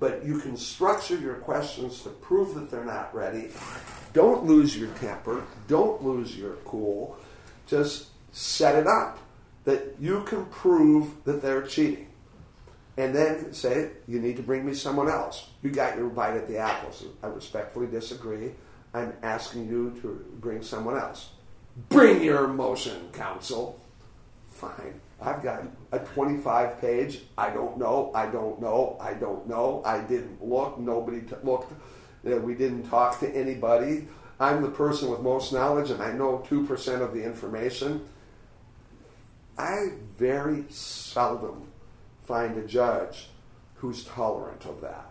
[0.00, 3.50] But you can structure your questions to prove that they're not ready.
[4.12, 5.44] Don't lose your temper.
[5.68, 7.16] Don't lose your cool.
[7.66, 9.18] Just set it up
[9.64, 12.08] that you can prove that they're cheating.
[12.96, 15.48] And then say, you need to bring me someone else.
[15.62, 16.92] You got your bite at the apple.
[16.92, 18.52] So I respectfully disagree.
[18.92, 21.30] I'm asking you to bring someone else.
[21.88, 23.80] Bring your motion, counsel.
[24.52, 25.00] Fine.
[25.20, 30.00] I've got a 25 page, I don't know, I don't know, I don't know, I
[30.00, 31.72] didn't look, nobody t- looked,
[32.26, 34.08] uh, we didn't talk to anybody.
[34.40, 38.04] I'm the person with most knowledge and I know 2% of the information.
[39.56, 41.68] I very seldom
[42.22, 43.28] find a judge
[43.76, 45.06] who's tolerant of that.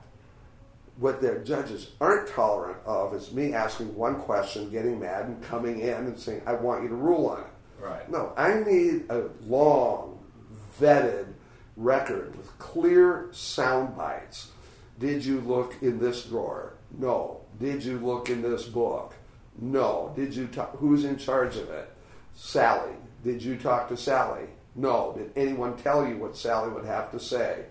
[0.97, 5.79] What their judges aren't tolerant of is me asking one question, getting mad, and coming
[5.79, 7.52] in and saying, I want you to rule on it.
[7.83, 8.09] Right.
[8.09, 10.23] No, I need a long,
[10.79, 11.27] vetted
[11.75, 14.51] record with clear sound bites.
[14.99, 16.75] Did you look in this drawer?
[16.97, 17.41] No.
[17.59, 19.13] Did you look in this book?
[19.59, 20.13] No.
[20.15, 20.77] Did you talk?
[20.77, 21.91] Who's in charge of it?
[22.33, 22.93] Sally.
[23.23, 24.47] Did you talk to Sally?
[24.75, 25.13] No.
[25.17, 27.65] Did anyone tell you what Sally would have to say?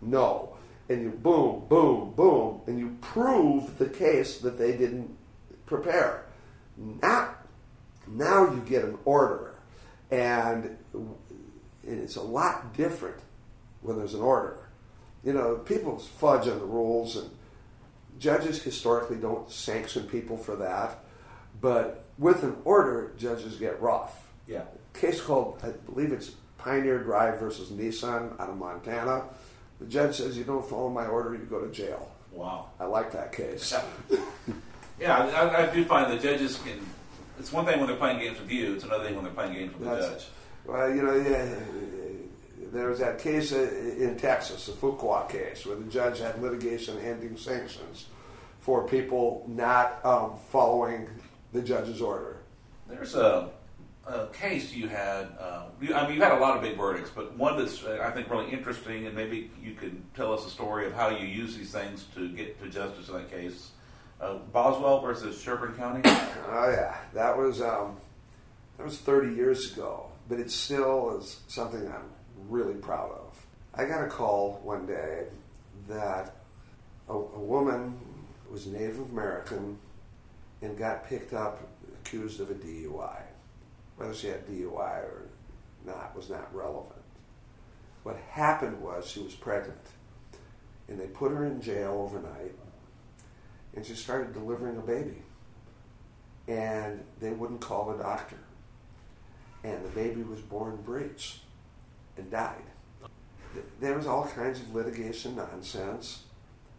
[0.00, 0.56] No.
[0.88, 5.14] And you boom, boom, boom, and you prove the case that they didn't
[5.66, 6.24] prepare.
[6.78, 7.34] Now,
[8.06, 9.47] now you get an order,
[10.10, 10.76] and
[11.82, 13.18] it's a lot different
[13.80, 14.68] when there's an order.
[15.24, 17.30] You know, people fudge on the rules, and
[18.18, 20.98] judges historically don't sanction people for that.
[21.60, 24.28] But with an order, judges get rough.
[24.46, 24.62] Yeah.
[24.94, 29.24] Case called, I believe it's Pioneer Drive versus Nissan out of Montana.
[29.80, 32.10] The judge says, You don't follow my order, you go to jail.
[32.32, 32.70] Wow.
[32.80, 33.74] I like that case.
[35.00, 36.80] Yeah, I, I do find the judges can.
[37.38, 38.74] It's one thing when they're playing games with you.
[38.74, 40.24] It's another thing when they're playing games with the judge.
[40.66, 41.54] Well, you know, yeah,
[42.72, 47.36] there was that case in Texas, the Fuqua case, where the judge had litigation ending
[47.36, 48.06] sanctions
[48.60, 51.08] for people not um, following
[51.52, 52.38] the judge's order.
[52.88, 53.50] There's a,
[54.06, 55.28] a case you had.
[55.38, 58.00] Uh, you, I mean, you had a lot of big verdicts, but one that's uh,
[58.02, 61.26] I think really interesting, and maybe you could tell us a story of how you
[61.26, 63.70] use these things to get to justice in that case.
[64.20, 66.02] Uh, Boswell versus Sherburne County.
[66.50, 67.98] Oh yeah, that was um,
[68.78, 72.08] that was 30 years ago, but it still is something I'm
[72.48, 73.46] really proud of.
[73.74, 75.26] I got a call one day
[75.88, 76.34] that
[77.06, 77.98] a, a woman
[78.50, 79.78] was Native American
[80.62, 81.60] and got picked up
[82.00, 83.20] accused of a DUI.
[83.96, 85.28] Whether she had DUI or
[85.84, 86.94] not was not relevant.
[88.04, 89.86] What happened was she was pregnant,
[90.88, 92.54] and they put her in jail overnight,
[93.78, 95.22] and she started delivering a baby.
[96.48, 98.40] And they wouldn't call a doctor.
[99.62, 101.42] And the baby was born breech
[102.16, 102.64] and died.
[103.78, 106.24] There was all kinds of litigation nonsense.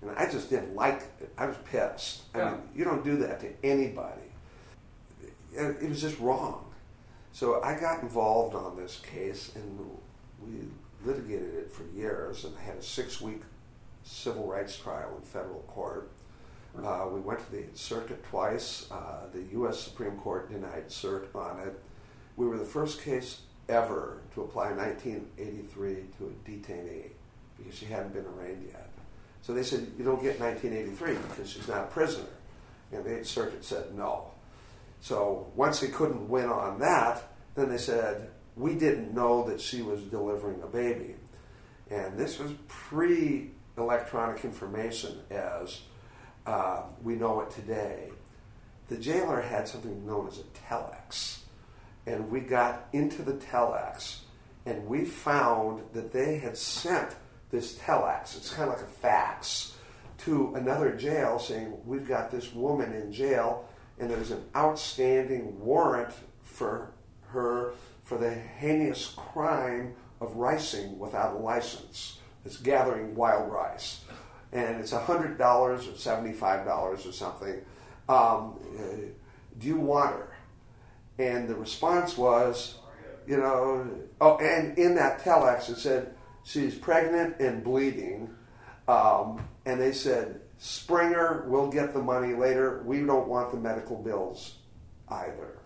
[0.01, 1.31] And I just didn't like it.
[1.37, 2.23] I was pissed.
[2.35, 2.51] I Yeah.
[2.51, 4.29] mean, you don't do that to anybody.
[5.53, 6.65] It was just wrong.
[7.31, 9.89] So I got involved on this case and
[10.41, 10.67] we
[11.05, 13.43] litigated it for years and had a six week
[14.03, 16.11] civil rights trial in federal court.
[16.85, 18.89] Uh, we went to the circuit twice.
[18.91, 19.79] Uh, the U.S.
[19.79, 21.79] Supreme Court denied cert on it.
[22.35, 27.11] We were the first case ever to apply 1983 to a detainee
[27.57, 28.89] because she hadn't been arraigned yet.
[29.41, 32.29] So they said, you don't get 1983 because she's not a prisoner.
[32.91, 34.31] And the Eighth Circuit said no.
[35.01, 37.23] So once they couldn't win on that,
[37.55, 41.15] then they said, we didn't know that she was delivering a baby.
[41.89, 45.81] And this was pre electronic information as
[46.49, 48.09] uh, we know it today.
[48.87, 51.41] The jailer had something known as a telex.
[52.07, 54.21] And we got into the telex
[54.65, 57.15] and we found that they had sent
[57.51, 59.75] this telex, it's kind of like a fax,
[60.19, 63.69] to another jail saying, We've got this woman in jail
[63.99, 66.91] and there's an outstanding warrant for
[67.27, 67.73] her
[68.03, 72.17] for the heinous crime of ricing without a license.
[72.43, 74.01] It's gathering wild rice.
[74.51, 77.61] And it's $100 or $75 or something.
[78.07, 78.55] Um,
[79.59, 80.37] do you want her?
[81.19, 82.79] And the response was,
[83.27, 83.87] you know,
[84.21, 88.33] oh, and in that telex it said she's pregnant and bleeding.
[88.87, 92.81] Um, and they said, Springer, we'll get the money later.
[92.85, 94.55] We don't want the medical bills
[95.09, 95.59] either.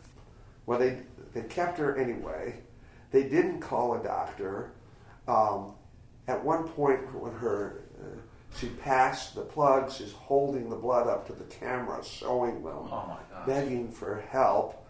[0.66, 1.00] Well, they,
[1.34, 2.60] they kept her anyway.
[3.12, 4.72] They didn't call a doctor.
[5.28, 5.74] Um,
[6.28, 7.83] at one point, when her
[8.58, 13.20] she passed the plug, she's holding the blood up to the camera, showing them, Oh
[13.46, 14.86] begging for help.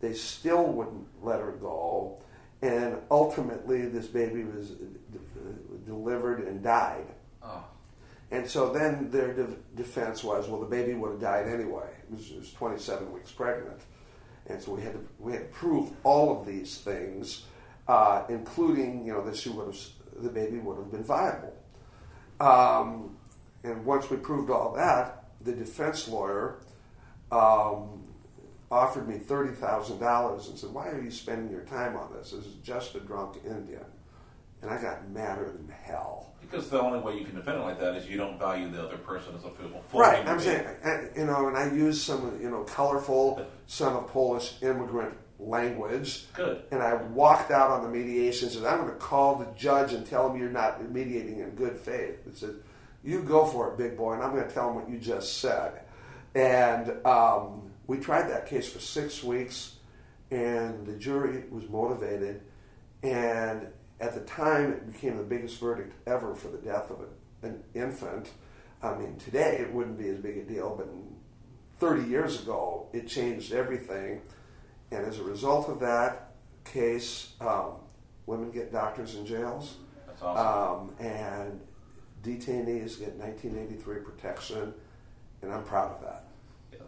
[0.00, 2.18] They still wouldn't let her go,
[2.62, 5.14] and ultimately, this baby was uh,
[5.84, 7.06] delivered and died.
[7.42, 7.64] Oh.
[8.30, 11.88] And so then their de- defense was, well, the baby would have died anyway.
[12.04, 13.80] It was, it was 27 weeks pregnant,
[14.46, 17.44] and so we had to we had to prove all of these things,
[17.86, 19.78] uh, including you know that she would have
[20.16, 21.54] the baby would have been viable.
[22.42, 23.16] Um,
[23.62, 26.58] and once we proved all that, the defense lawyer
[27.30, 28.02] um,
[28.70, 32.32] offered me thirty thousand dollars and said, "Why are you spending your time on this?
[32.32, 33.84] This is just a drunk Indian."
[34.60, 36.34] And I got madder than hell.
[36.40, 38.84] Because the only way you can defend it like that is you don't value the
[38.84, 42.38] other person as a full, Right, I'm saying, and, you know, and I use some,
[42.40, 45.14] you know, colorful son of Polish immigrant
[45.46, 46.26] language.
[46.34, 46.62] Good.
[46.70, 49.92] And I walked out on the mediation and said, I'm going to call the judge
[49.92, 52.26] and tell him you're not mediating in good faith.
[52.26, 52.54] It said,
[53.04, 55.38] you go for it, big boy, and I'm going to tell him what you just
[55.38, 55.80] said.
[56.34, 59.76] And um, we tried that case for six weeks,
[60.30, 62.42] and the jury was motivated.
[63.02, 63.66] And
[64.00, 67.00] at the time, it became the biggest verdict ever for the death of
[67.42, 68.30] an infant.
[68.82, 70.88] I mean, today it wouldn't be as big a deal, but
[71.78, 74.22] 30 years ago, it changed everything.
[74.92, 76.32] And as a result of that
[76.64, 77.72] case, um,
[78.26, 79.76] women get doctors in jails,
[80.06, 80.90] That's awesome.
[80.90, 81.60] um, and
[82.22, 84.74] detainees get 1983 protection,
[85.40, 86.24] and I'm proud of that.
[86.72, 86.78] Yeah,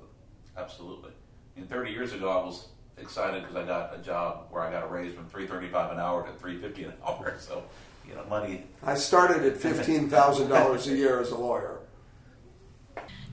[0.59, 1.13] absolutely.
[1.57, 4.85] And 30 years ago, I was excited because I got a job where I got
[4.85, 7.35] a raise from 335 an hour to 350 an hour.
[7.39, 7.65] So,
[8.07, 8.65] you know, money.
[8.83, 11.81] I started at $15,000 a year as a lawyer.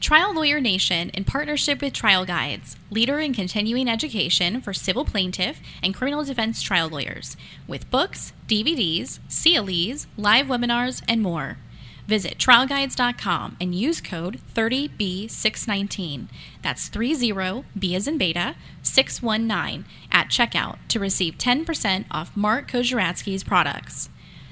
[0.02, 5.62] Trial Lawyer Nation, in partnership with Trial Guides, leader in continuing education for civil plaintiff
[5.84, 7.38] and criminal defense trial lawyers,
[7.68, 11.60] with books, DVDs, CLEs, live webinars, and more.
[12.08, 16.30] Visit trialguides.com and use code 30B619.
[16.64, 24.10] That's 30B as in beta 619 at checkout to receive 10% off Mark Kosieradzki's products.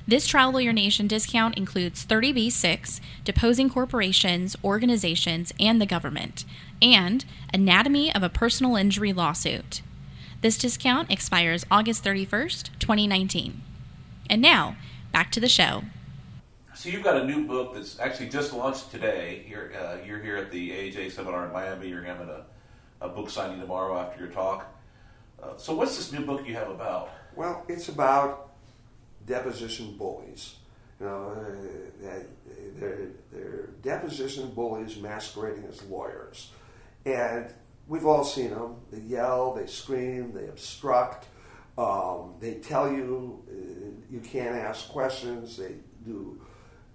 [0.09, 6.45] This Trial Lawyer Nation discount includes 30B6, deposing corporations, organizations, and the government,
[6.81, 9.83] and Anatomy of a Personal Injury Lawsuit.
[10.41, 13.61] This discount expires August 31st, 2019.
[14.31, 14.77] And now,
[15.11, 15.83] back to the show.
[16.73, 19.45] So you've got a new book that's actually just launched today.
[19.47, 21.87] You're, uh, you're here at the AAJ seminar in Miami.
[21.87, 22.45] You're having a,
[22.99, 24.75] a book signing tomorrow after your talk.
[25.39, 27.11] Uh, so what's this new book you have about?
[27.35, 28.48] Well, it's about
[29.29, 30.55] deposition bullies.
[30.99, 31.31] You know,
[32.03, 32.09] uh,
[32.75, 36.51] they're, they're deposition bullies masquerading as lawyers.
[37.05, 37.53] And
[37.87, 38.75] we've all seen them.
[38.91, 41.27] They yell, they scream, they obstruct.
[41.77, 45.55] Um, they tell you uh, you can't ask questions.
[45.55, 45.75] They
[46.05, 46.41] do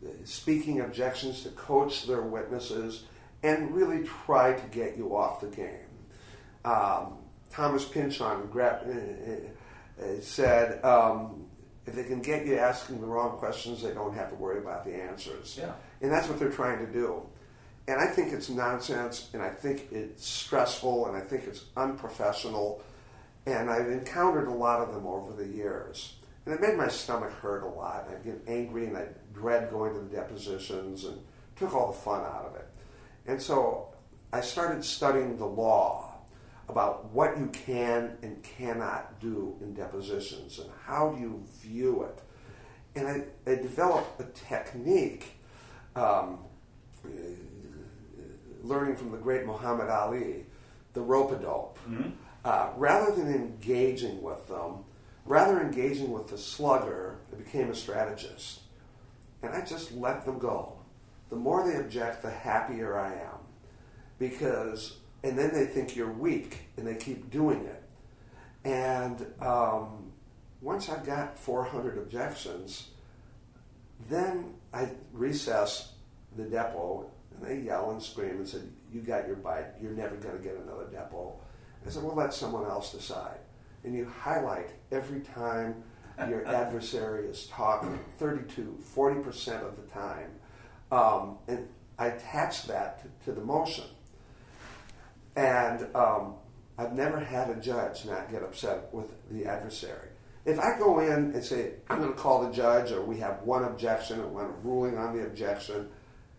[0.04, 3.04] uh, speaking objections to coach their witnesses
[3.42, 5.88] and really try to get you off the game.
[6.64, 7.18] Um,
[7.50, 11.46] Thomas Pynchon gra- uh, uh, said, um,
[11.86, 14.84] if they can get you asking the wrong questions, they don't have to worry about
[14.84, 15.58] the answers.
[15.60, 15.72] Yeah.
[16.00, 17.22] And that's what they're trying to do.
[17.86, 22.82] And I think it's nonsense, and I think it's stressful, and I think it's unprofessional.
[23.46, 26.14] And I've encountered a lot of them over the years.
[26.46, 28.08] And it made my stomach hurt a lot.
[28.10, 31.18] I'd get angry, and I'd dread going to the depositions, and
[31.56, 32.66] took all the fun out of it.
[33.26, 33.88] And so
[34.32, 36.13] I started studying the law
[36.68, 42.22] about what you can and cannot do in depositions and how do you view it.
[42.96, 45.34] And I, I developed a technique,
[45.96, 46.38] um,
[48.62, 50.46] learning from the great Muhammad Ali,
[50.94, 51.78] the rope a dope.
[52.44, 54.84] Uh, rather than engaging with them,
[55.24, 58.60] rather engaging with the slugger, I became a strategist.
[59.42, 60.78] And I just let them go.
[61.30, 63.38] The more they object, the happier I am.
[64.18, 67.82] Because, and then they think you're weak and they keep doing it.
[68.62, 70.12] And um,
[70.60, 72.88] once I've got 400 objections,
[74.10, 75.92] then I recess
[76.36, 79.66] the depot and they yell and scream and said, You got your bite.
[79.80, 81.34] You're never going to get another depot.
[81.86, 83.38] I said, Well, let someone else decide.
[83.82, 85.82] And you highlight every time
[86.28, 90.30] your adversary is talking 32, 40% of the time.
[90.92, 91.66] Um, and
[91.98, 93.84] I attach that to, to the motion.
[95.36, 96.34] And um,
[96.78, 100.08] I've never had a judge not get upset with the adversary.
[100.44, 103.42] If I go in and say, I'm going to call the judge, or we have
[103.42, 105.88] one objection and one ruling on the objection,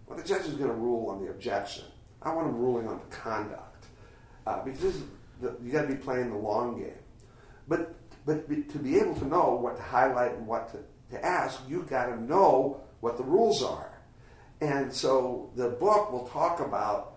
[0.05, 1.85] well, the judge is going to rule on the objection.
[2.21, 3.85] I want him ruling on the conduct.
[4.45, 5.01] Uh, because
[5.41, 6.93] the, you got to be playing the long game.
[7.67, 10.79] But, but be, to be able to know what to highlight and what to,
[11.15, 13.91] to ask, you've got to know what the rules are.
[14.61, 17.14] And so the book will talk about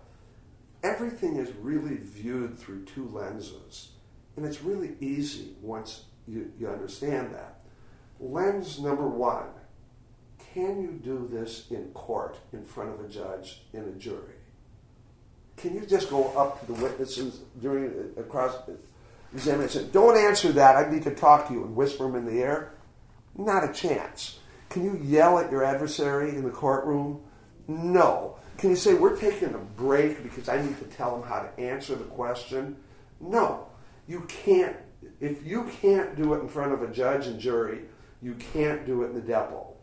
[0.83, 3.89] everything is really viewed through two lenses.
[4.35, 7.61] And it's really easy once you, you understand that.
[8.19, 9.47] Lens number one
[10.53, 14.35] can you do this in court in front of a judge and a jury?
[15.57, 18.73] Can you just go up to the witnesses during uh, across uh,
[19.33, 19.81] examination?
[19.81, 20.75] and say, Don't answer that.
[20.75, 22.73] I need to talk to you and whisper them in the air.
[23.37, 24.39] Not a chance.
[24.69, 27.21] Can you yell at your adversary in the courtroom?
[27.67, 28.37] No.
[28.59, 31.59] Can you say, we're taking a break because I need to tell them how to
[31.59, 32.75] answer the question?
[33.21, 33.67] No.
[34.05, 34.75] You can't.
[35.21, 37.85] If you can't do it in front of a judge and jury,
[38.21, 39.73] you can't do it in the depot.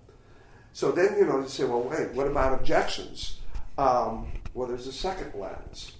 [0.74, 3.40] So then, you know, you say, well, wait, what about objections?
[3.78, 5.92] Um, well, there's a second lens.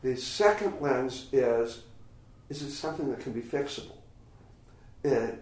[0.00, 1.82] The second lens is,
[2.48, 3.98] is it something that can be fixable?
[5.04, 5.32] Uh,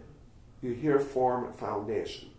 [0.62, 2.30] you hear form and foundation.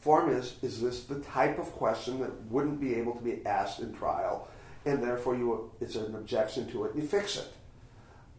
[0.00, 3.80] Form is, is this the type of question that wouldn't be able to be asked
[3.80, 4.48] in trial,
[4.86, 7.52] and therefore you, it's an objection to it, you fix it?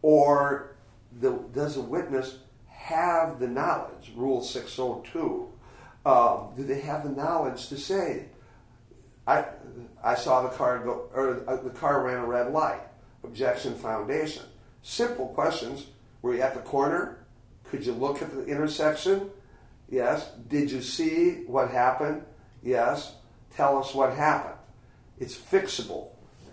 [0.02, 0.74] Or
[1.20, 2.38] the, does a witness
[2.68, 5.48] have the knowledge, Rule 602?
[6.04, 8.26] Um, do they have the knowledge to say,
[9.26, 9.44] I,
[10.02, 12.80] I saw the car go, or uh, the car ran a red light.
[13.22, 14.42] Objection foundation.
[14.82, 15.86] Simple questions.
[16.22, 17.24] Were you at the corner?
[17.64, 19.30] Could you look at the intersection?
[19.92, 20.30] Yes.
[20.48, 22.22] Did you see what happened?
[22.62, 23.14] Yes.
[23.54, 24.58] Tell us what happened.
[25.18, 26.08] It's fixable.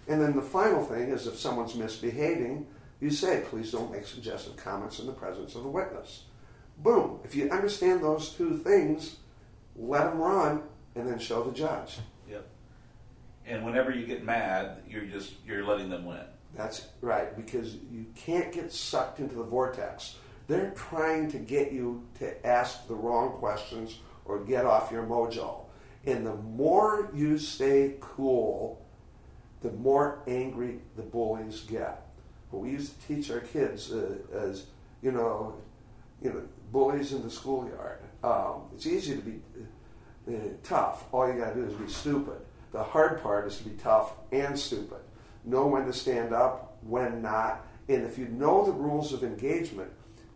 [0.09, 2.67] And then the final thing is if someone's misbehaving,
[2.99, 6.25] you say, please don't make suggestive comments in the presence of the witness.
[6.79, 7.21] Boom.
[7.23, 9.15] If you understand those two things,
[9.77, 10.63] let them run
[10.95, 11.99] and then show the judge.
[12.29, 12.45] Yep.
[13.45, 16.25] And whenever you get mad, you're just you're letting them win.
[16.55, 20.15] That's right, because you can't get sucked into the vortex.
[20.49, 25.61] They're trying to get you to ask the wrong questions or get off your mojo.
[26.07, 28.83] And the more you stay cool,
[29.61, 32.01] the more angry the bullies get.
[32.49, 34.65] What we used to teach our kids uh, as,
[35.03, 35.53] you know,
[36.19, 36.41] you know,
[36.71, 37.99] bullies in the schoolyard.
[38.23, 39.39] Um, it's easy to be
[40.27, 41.03] uh, tough.
[41.11, 42.41] All you got to do is be stupid.
[42.71, 44.99] The hard part is to be tough and stupid.
[45.45, 47.67] Know when to stand up, when not.
[47.87, 49.91] And if you know the rules of engagement,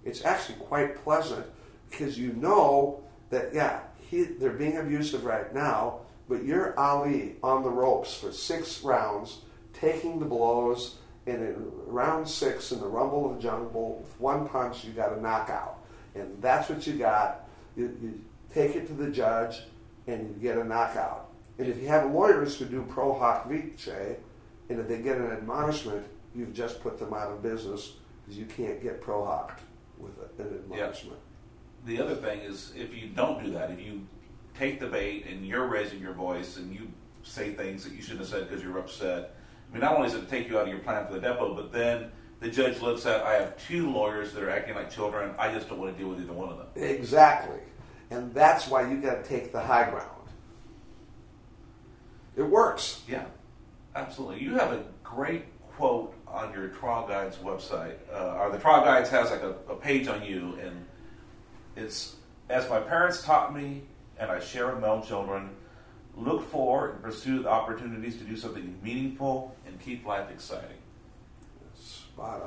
[0.05, 1.45] it's actually quite pleasant
[1.89, 7.63] because you know that, yeah, he, they're being abusive right now, but you're Ali on
[7.63, 9.39] the ropes for six rounds,
[9.73, 14.47] taking the blows, and in round six, in the rumble of the jungle, with one
[14.47, 15.79] punch, you got a knockout.
[16.15, 17.47] And that's what you got.
[17.75, 18.21] You, you
[18.53, 19.63] take it to the judge,
[20.07, 21.29] and you get a knockout.
[21.57, 23.87] And if you have lawyers who do pro hac vice,
[24.69, 28.45] and if they get an admonishment, you've just put them out of business because you
[28.45, 29.59] can't get pro hac
[30.03, 31.19] with an admonishment.
[31.85, 34.05] The other thing is, if you don't do that, if you
[34.57, 36.91] take the bait and you're raising your voice and you
[37.23, 39.35] say things that you shouldn't have said because you're upset,
[39.69, 41.53] I mean, not only does it take you out of your plan for the depot,
[41.55, 45.33] but then the judge looks at, I have two lawyers that are acting like children.
[45.39, 46.67] I just don't want to deal with either one of them.
[46.75, 47.59] Exactly.
[48.11, 50.09] And that's why you got to take the high ground.
[52.35, 53.01] It works.
[53.07, 53.25] Yeah,
[53.95, 54.43] absolutely.
[54.43, 55.45] You have a great
[55.75, 59.75] quote on your Trial Guides website, uh, or the Trial Guides has like a, a
[59.75, 60.85] page on you, and
[61.75, 62.15] it's
[62.49, 63.83] as my parents taught me,
[64.17, 65.51] and I share with my own children.
[66.15, 70.77] Look for and pursue the opportunities to do something meaningful and keep life exciting.
[71.75, 72.41] Spot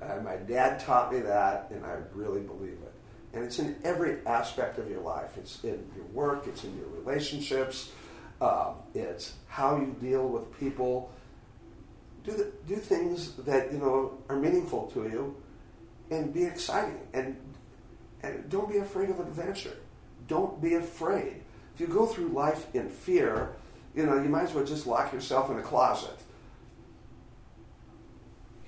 [0.00, 0.10] on.
[0.10, 2.92] And my dad taught me that, and I really believe it.
[3.34, 5.36] And it's in every aspect of your life.
[5.36, 6.46] It's in your work.
[6.48, 7.92] It's in your relationships.
[8.40, 11.12] Um, it's how you deal with people.
[12.24, 15.36] Do the, do things that you know are meaningful to you,
[16.10, 17.00] and be exciting.
[17.12, 17.36] And
[18.22, 19.76] and don't be afraid of adventure.
[20.28, 21.42] Don't be afraid.
[21.74, 23.56] If you go through life in fear,
[23.94, 26.18] you know you might as well just lock yourself in a closet.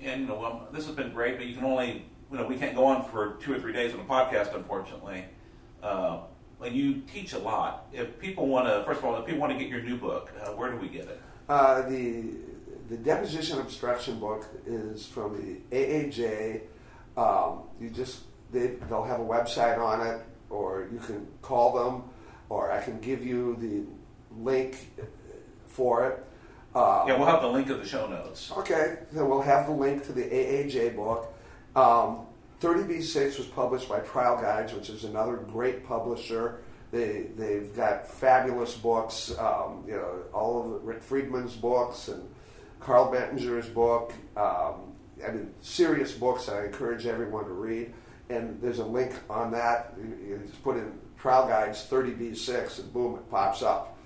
[0.02, 2.56] And you know, well, this has been great, but you can only you know we
[2.56, 5.24] can't go on for two or three days on a podcast, unfortunately.
[5.82, 6.20] Uh,
[6.64, 7.86] and you teach a lot.
[7.92, 10.32] If people want to, first of all, if people want to get your new book,
[10.42, 11.20] uh, where do we get it?
[11.48, 12.30] Uh, the
[12.88, 16.62] the deposition obstruction book is from the AAJ.
[17.16, 18.20] Um, you just
[18.52, 20.20] they, they'll have a website on it,
[20.50, 22.04] or you can call them,
[22.48, 23.84] or I can give you the
[24.42, 24.90] link
[25.66, 26.24] for it.
[26.74, 28.50] Um, yeah, we'll have the link of the show notes.
[28.56, 31.32] Okay, then we'll have the link to the AAJ book.
[31.76, 32.26] Um,
[32.60, 36.62] 30B6 was published by Trial Guides, which is another great publisher.
[36.90, 42.28] They, they've got fabulous books, um, you know, all of Rick Friedman's books and
[42.80, 44.12] Carl Bettinger's book.
[44.36, 44.92] Um,
[45.26, 47.92] I mean, serious books I encourage everyone to read.
[48.30, 49.94] And there's a link on that.
[49.98, 53.96] You just put in Trial Guides 30B6 and boom, it pops up.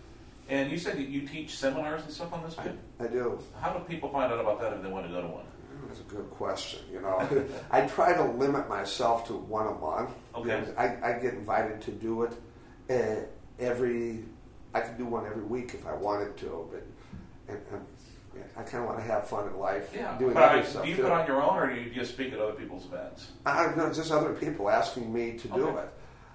[0.48, 2.56] And you said that you teach seminars and stuff on this?
[2.58, 3.38] I, I do.
[3.60, 5.44] How do people find out about that if they want to go to one?
[5.86, 6.80] That's a good question.
[6.90, 10.10] You know, I try to limit myself to one a month.
[10.34, 10.64] Okay.
[10.76, 12.32] I, I get invited to do it
[12.90, 13.26] uh,
[13.58, 14.24] every.
[14.74, 16.84] I could do one every week if I wanted to, but
[17.48, 17.86] and, and
[18.56, 19.90] I kind of want to have fun in life.
[19.94, 20.16] Yeah.
[20.18, 21.02] Doing but other I, stuff do you too.
[21.02, 23.32] put on your own, or do you just speak at other people's events?
[23.46, 25.88] I know just other people asking me to do it.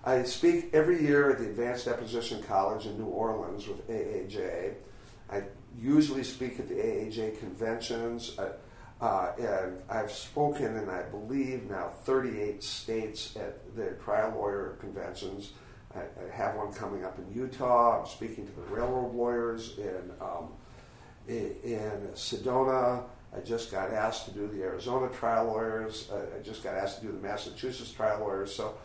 [0.05, 4.73] I speak every year at the Advanced Deposition College in New Orleans with AAJ.
[5.31, 5.43] I
[5.79, 8.51] usually speak at the AAJ conventions, uh,
[8.99, 15.53] uh, and I've spoken in, I believe, now 38 states at the trial lawyer conventions.
[15.95, 18.01] I, I have one coming up in Utah.
[18.01, 20.49] I'm speaking to the railroad lawyers in um,
[21.27, 23.03] in, in Sedona.
[23.35, 26.09] I just got asked to do the Arizona trial lawyers.
[26.13, 28.53] I, I just got asked to do the Massachusetts trial lawyers.
[28.53, 28.75] So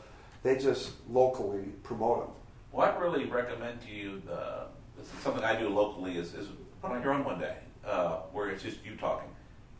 [0.42, 2.34] they just locally promote them.
[2.72, 4.66] Well, I really recommend to you the
[4.96, 6.48] this is something I do locally is, is
[6.82, 9.28] put on your own one day uh, where it's just you talking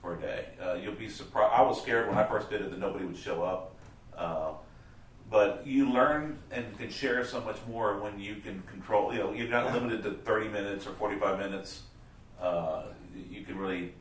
[0.01, 0.47] for a day.
[0.63, 1.53] Uh, you'll be surprised.
[1.53, 3.75] I was scared when I first did it that nobody would show up.
[4.17, 4.53] Uh,
[5.31, 9.13] but you learn and can share so much more when you can control.
[9.13, 11.83] You know, you're not limited to 30 minutes or 45 minutes.
[12.41, 12.85] Uh,
[13.31, 13.95] you can really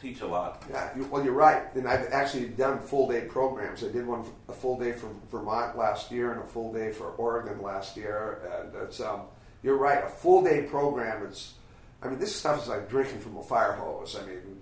[0.00, 0.62] teach a lot.
[0.70, 1.74] Yeah, well, you're right.
[1.74, 3.82] And I've actually done full day programs.
[3.82, 7.10] I did one a full day for Vermont last year and a full day for
[7.12, 8.42] Oregon last year.
[8.52, 9.22] And it's um,
[9.62, 10.04] you're right.
[10.04, 11.54] A full day program is.
[12.00, 14.16] I mean, this stuff is like drinking from a fire hose.
[14.16, 14.60] I mean,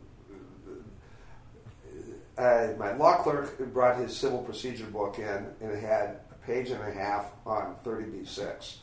[2.38, 6.70] uh, my law clerk brought his civil procedure book in, and it had a page
[6.70, 8.76] and a half on 30b6.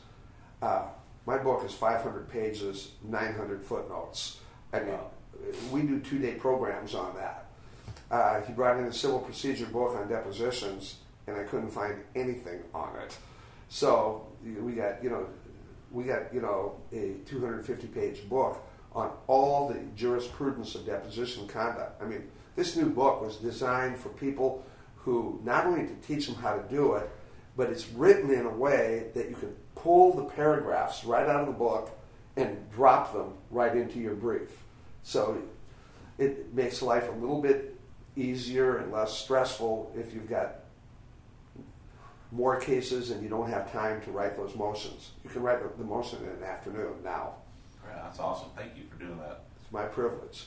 [0.62, 0.86] Uh,
[1.26, 4.38] my book is 500 pages, 900 footnotes.
[4.72, 4.98] I mean,
[5.70, 7.46] we do two day programs on that.
[8.10, 12.60] Uh, he brought in a civil procedure book on depositions, and I couldn't find anything
[12.74, 13.16] on it.
[13.68, 15.26] So we got, you know,
[15.90, 18.62] we got, you know, a 250 page book
[18.94, 22.00] on all the jurisprudence of deposition conduct.
[22.02, 24.64] I mean, this new book was designed for people
[24.96, 27.10] who not only to teach them how to do it,
[27.56, 31.46] but it's written in a way that you can pull the paragraphs right out of
[31.46, 31.90] the book
[32.36, 34.50] and drop them right into your brief.
[35.02, 35.40] So
[36.18, 37.78] it makes life a little bit
[38.16, 40.56] easier and less stressful if you've got
[42.32, 45.12] more cases and you don't have time to write those motions.
[45.22, 47.34] You can write the- motion in an afternoon now.
[47.86, 48.48] Yeah, that's awesome.
[48.56, 49.44] Thank you for doing that.
[49.62, 50.46] It's my privilege.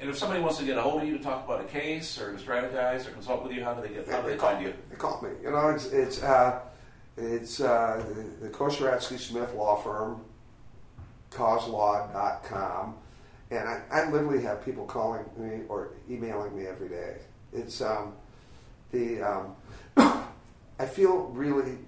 [0.00, 2.20] And if somebody wants to get a hold of you to talk about a case
[2.20, 4.08] or to strategize or consult with you, how do they get?
[4.08, 4.74] How do they call find you?
[4.90, 5.30] They call me.
[5.42, 6.60] You know, it's it's uh,
[7.16, 10.20] it's uh, the, the Kosieradzki Smith Law Firm,
[11.30, 12.96] causelaw.com,
[13.50, 17.18] and I, I literally have people calling me or emailing me every day.
[17.52, 18.14] It's um,
[18.90, 19.56] the um,
[19.96, 21.78] I feel really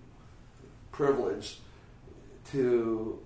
[0.92, 1.58] privileged
[2.52, 3.18] to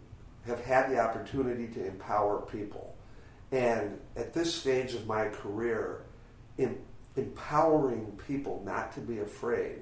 [0.47, 2.97] have had the opportunity to empower people,
[3.53, 6.03] and at this stage of my career,
[6.57, 6.79] in,
[7.17, 9.81] empowering people not to be afraid,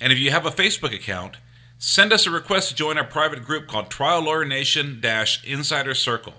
[0.00, 1.36] And if you have a Facebook account,
[1.78, 5.02] send us a request to join our private group called Trial Lawyer Nation
[5.44, 6.36] Insider Circle.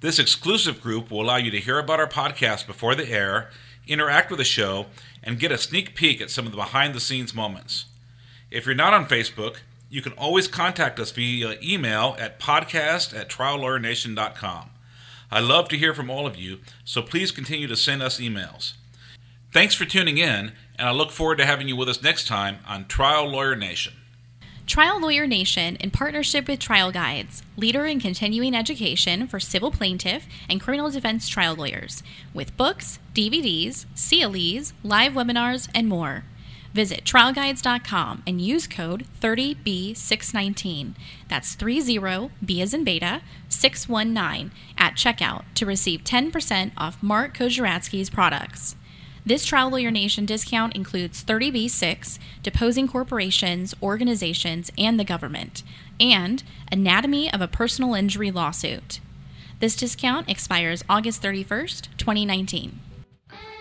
[0.00, 3.48] This exclusive group will allow you to hear about our podcast before the air,
[3.86, 4.88] interact with the show,
[5.28, 7.84] and get a sneak peek at some of the behind the scenes moments.
[8.50, 9.56] If you're not on Facebook,
[9.90, 14.70] you can always contact us via email at podcast at triallawyernation.com.
[15.30, 18.72] I love to hear from all of you, so please continue to send us emails.
[19.52, 22.60] Thanks for tuning in, and I look forward to having you with us next time
[22.66, 23.92] on Trial Lawyer Nation.
[24.68, 30.26] Trial Lawyer Nation, in partnership with Trial Guides, leader in continuing education for civil plaintiff
[30.46, 32.02] and criminal defense trial lawyers,
[32.34, 36.24] with books, DVDs, CLEs, live webinars, and more.
[36.74, 40.94] Visit trialguides.com and use code 30B619.
[41.28, 48.76] That's 30B as in beta 619 at checkout to receive 10% off Mark Kosieradzki's products.
[49.28, 55.62] This Trial Lawyer Nation discount includes 30B6, deposing corporations, organizations, and the government,
[56.00, 59.00] and Anatomy of a Personal Injury Lawsuit.
[59.60, 62.80] This discount expires August 31st, 2019.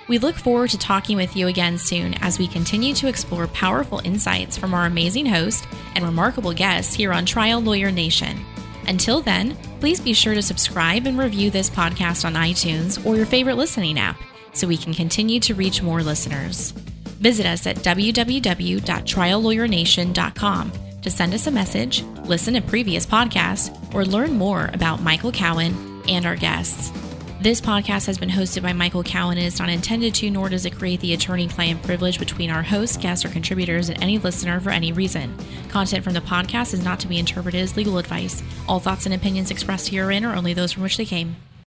[0.08, 4.00] We look forward to talking with you again soon as we continue to explore powerful
[4.06, 8.40] insights from our amazing host and remarkable guests here on Trial Lawyer Nation.
[8.88, 13.26] Until then, please be sure to subscribe and review this podcast on iTunes or your
[13.26, 14.18] favorite listening app
[14.58, 16.72] so we can continue to reach more listeners.
[17.20, 24.34] Visit us at www.triallawyernation.com to send us a message, listen to previous podcasts, or learn
[24.34, 26.92] more about Michael Cowen and our guests.
[27.40, 30.66] This podcast has been hosted by Michael Cowen and is not intended to, nor does
[30.66, 34.60] it create the attorney client privilege between our hosts, guests, or contributors and any listener
[34.60, 35.38] for any reason.
[35.70, 38.42] Content from the podcast is not to be interpreted as legal advice.
[38.68, 41.36] All thoughts and opinions expressed herein are only those from which they came.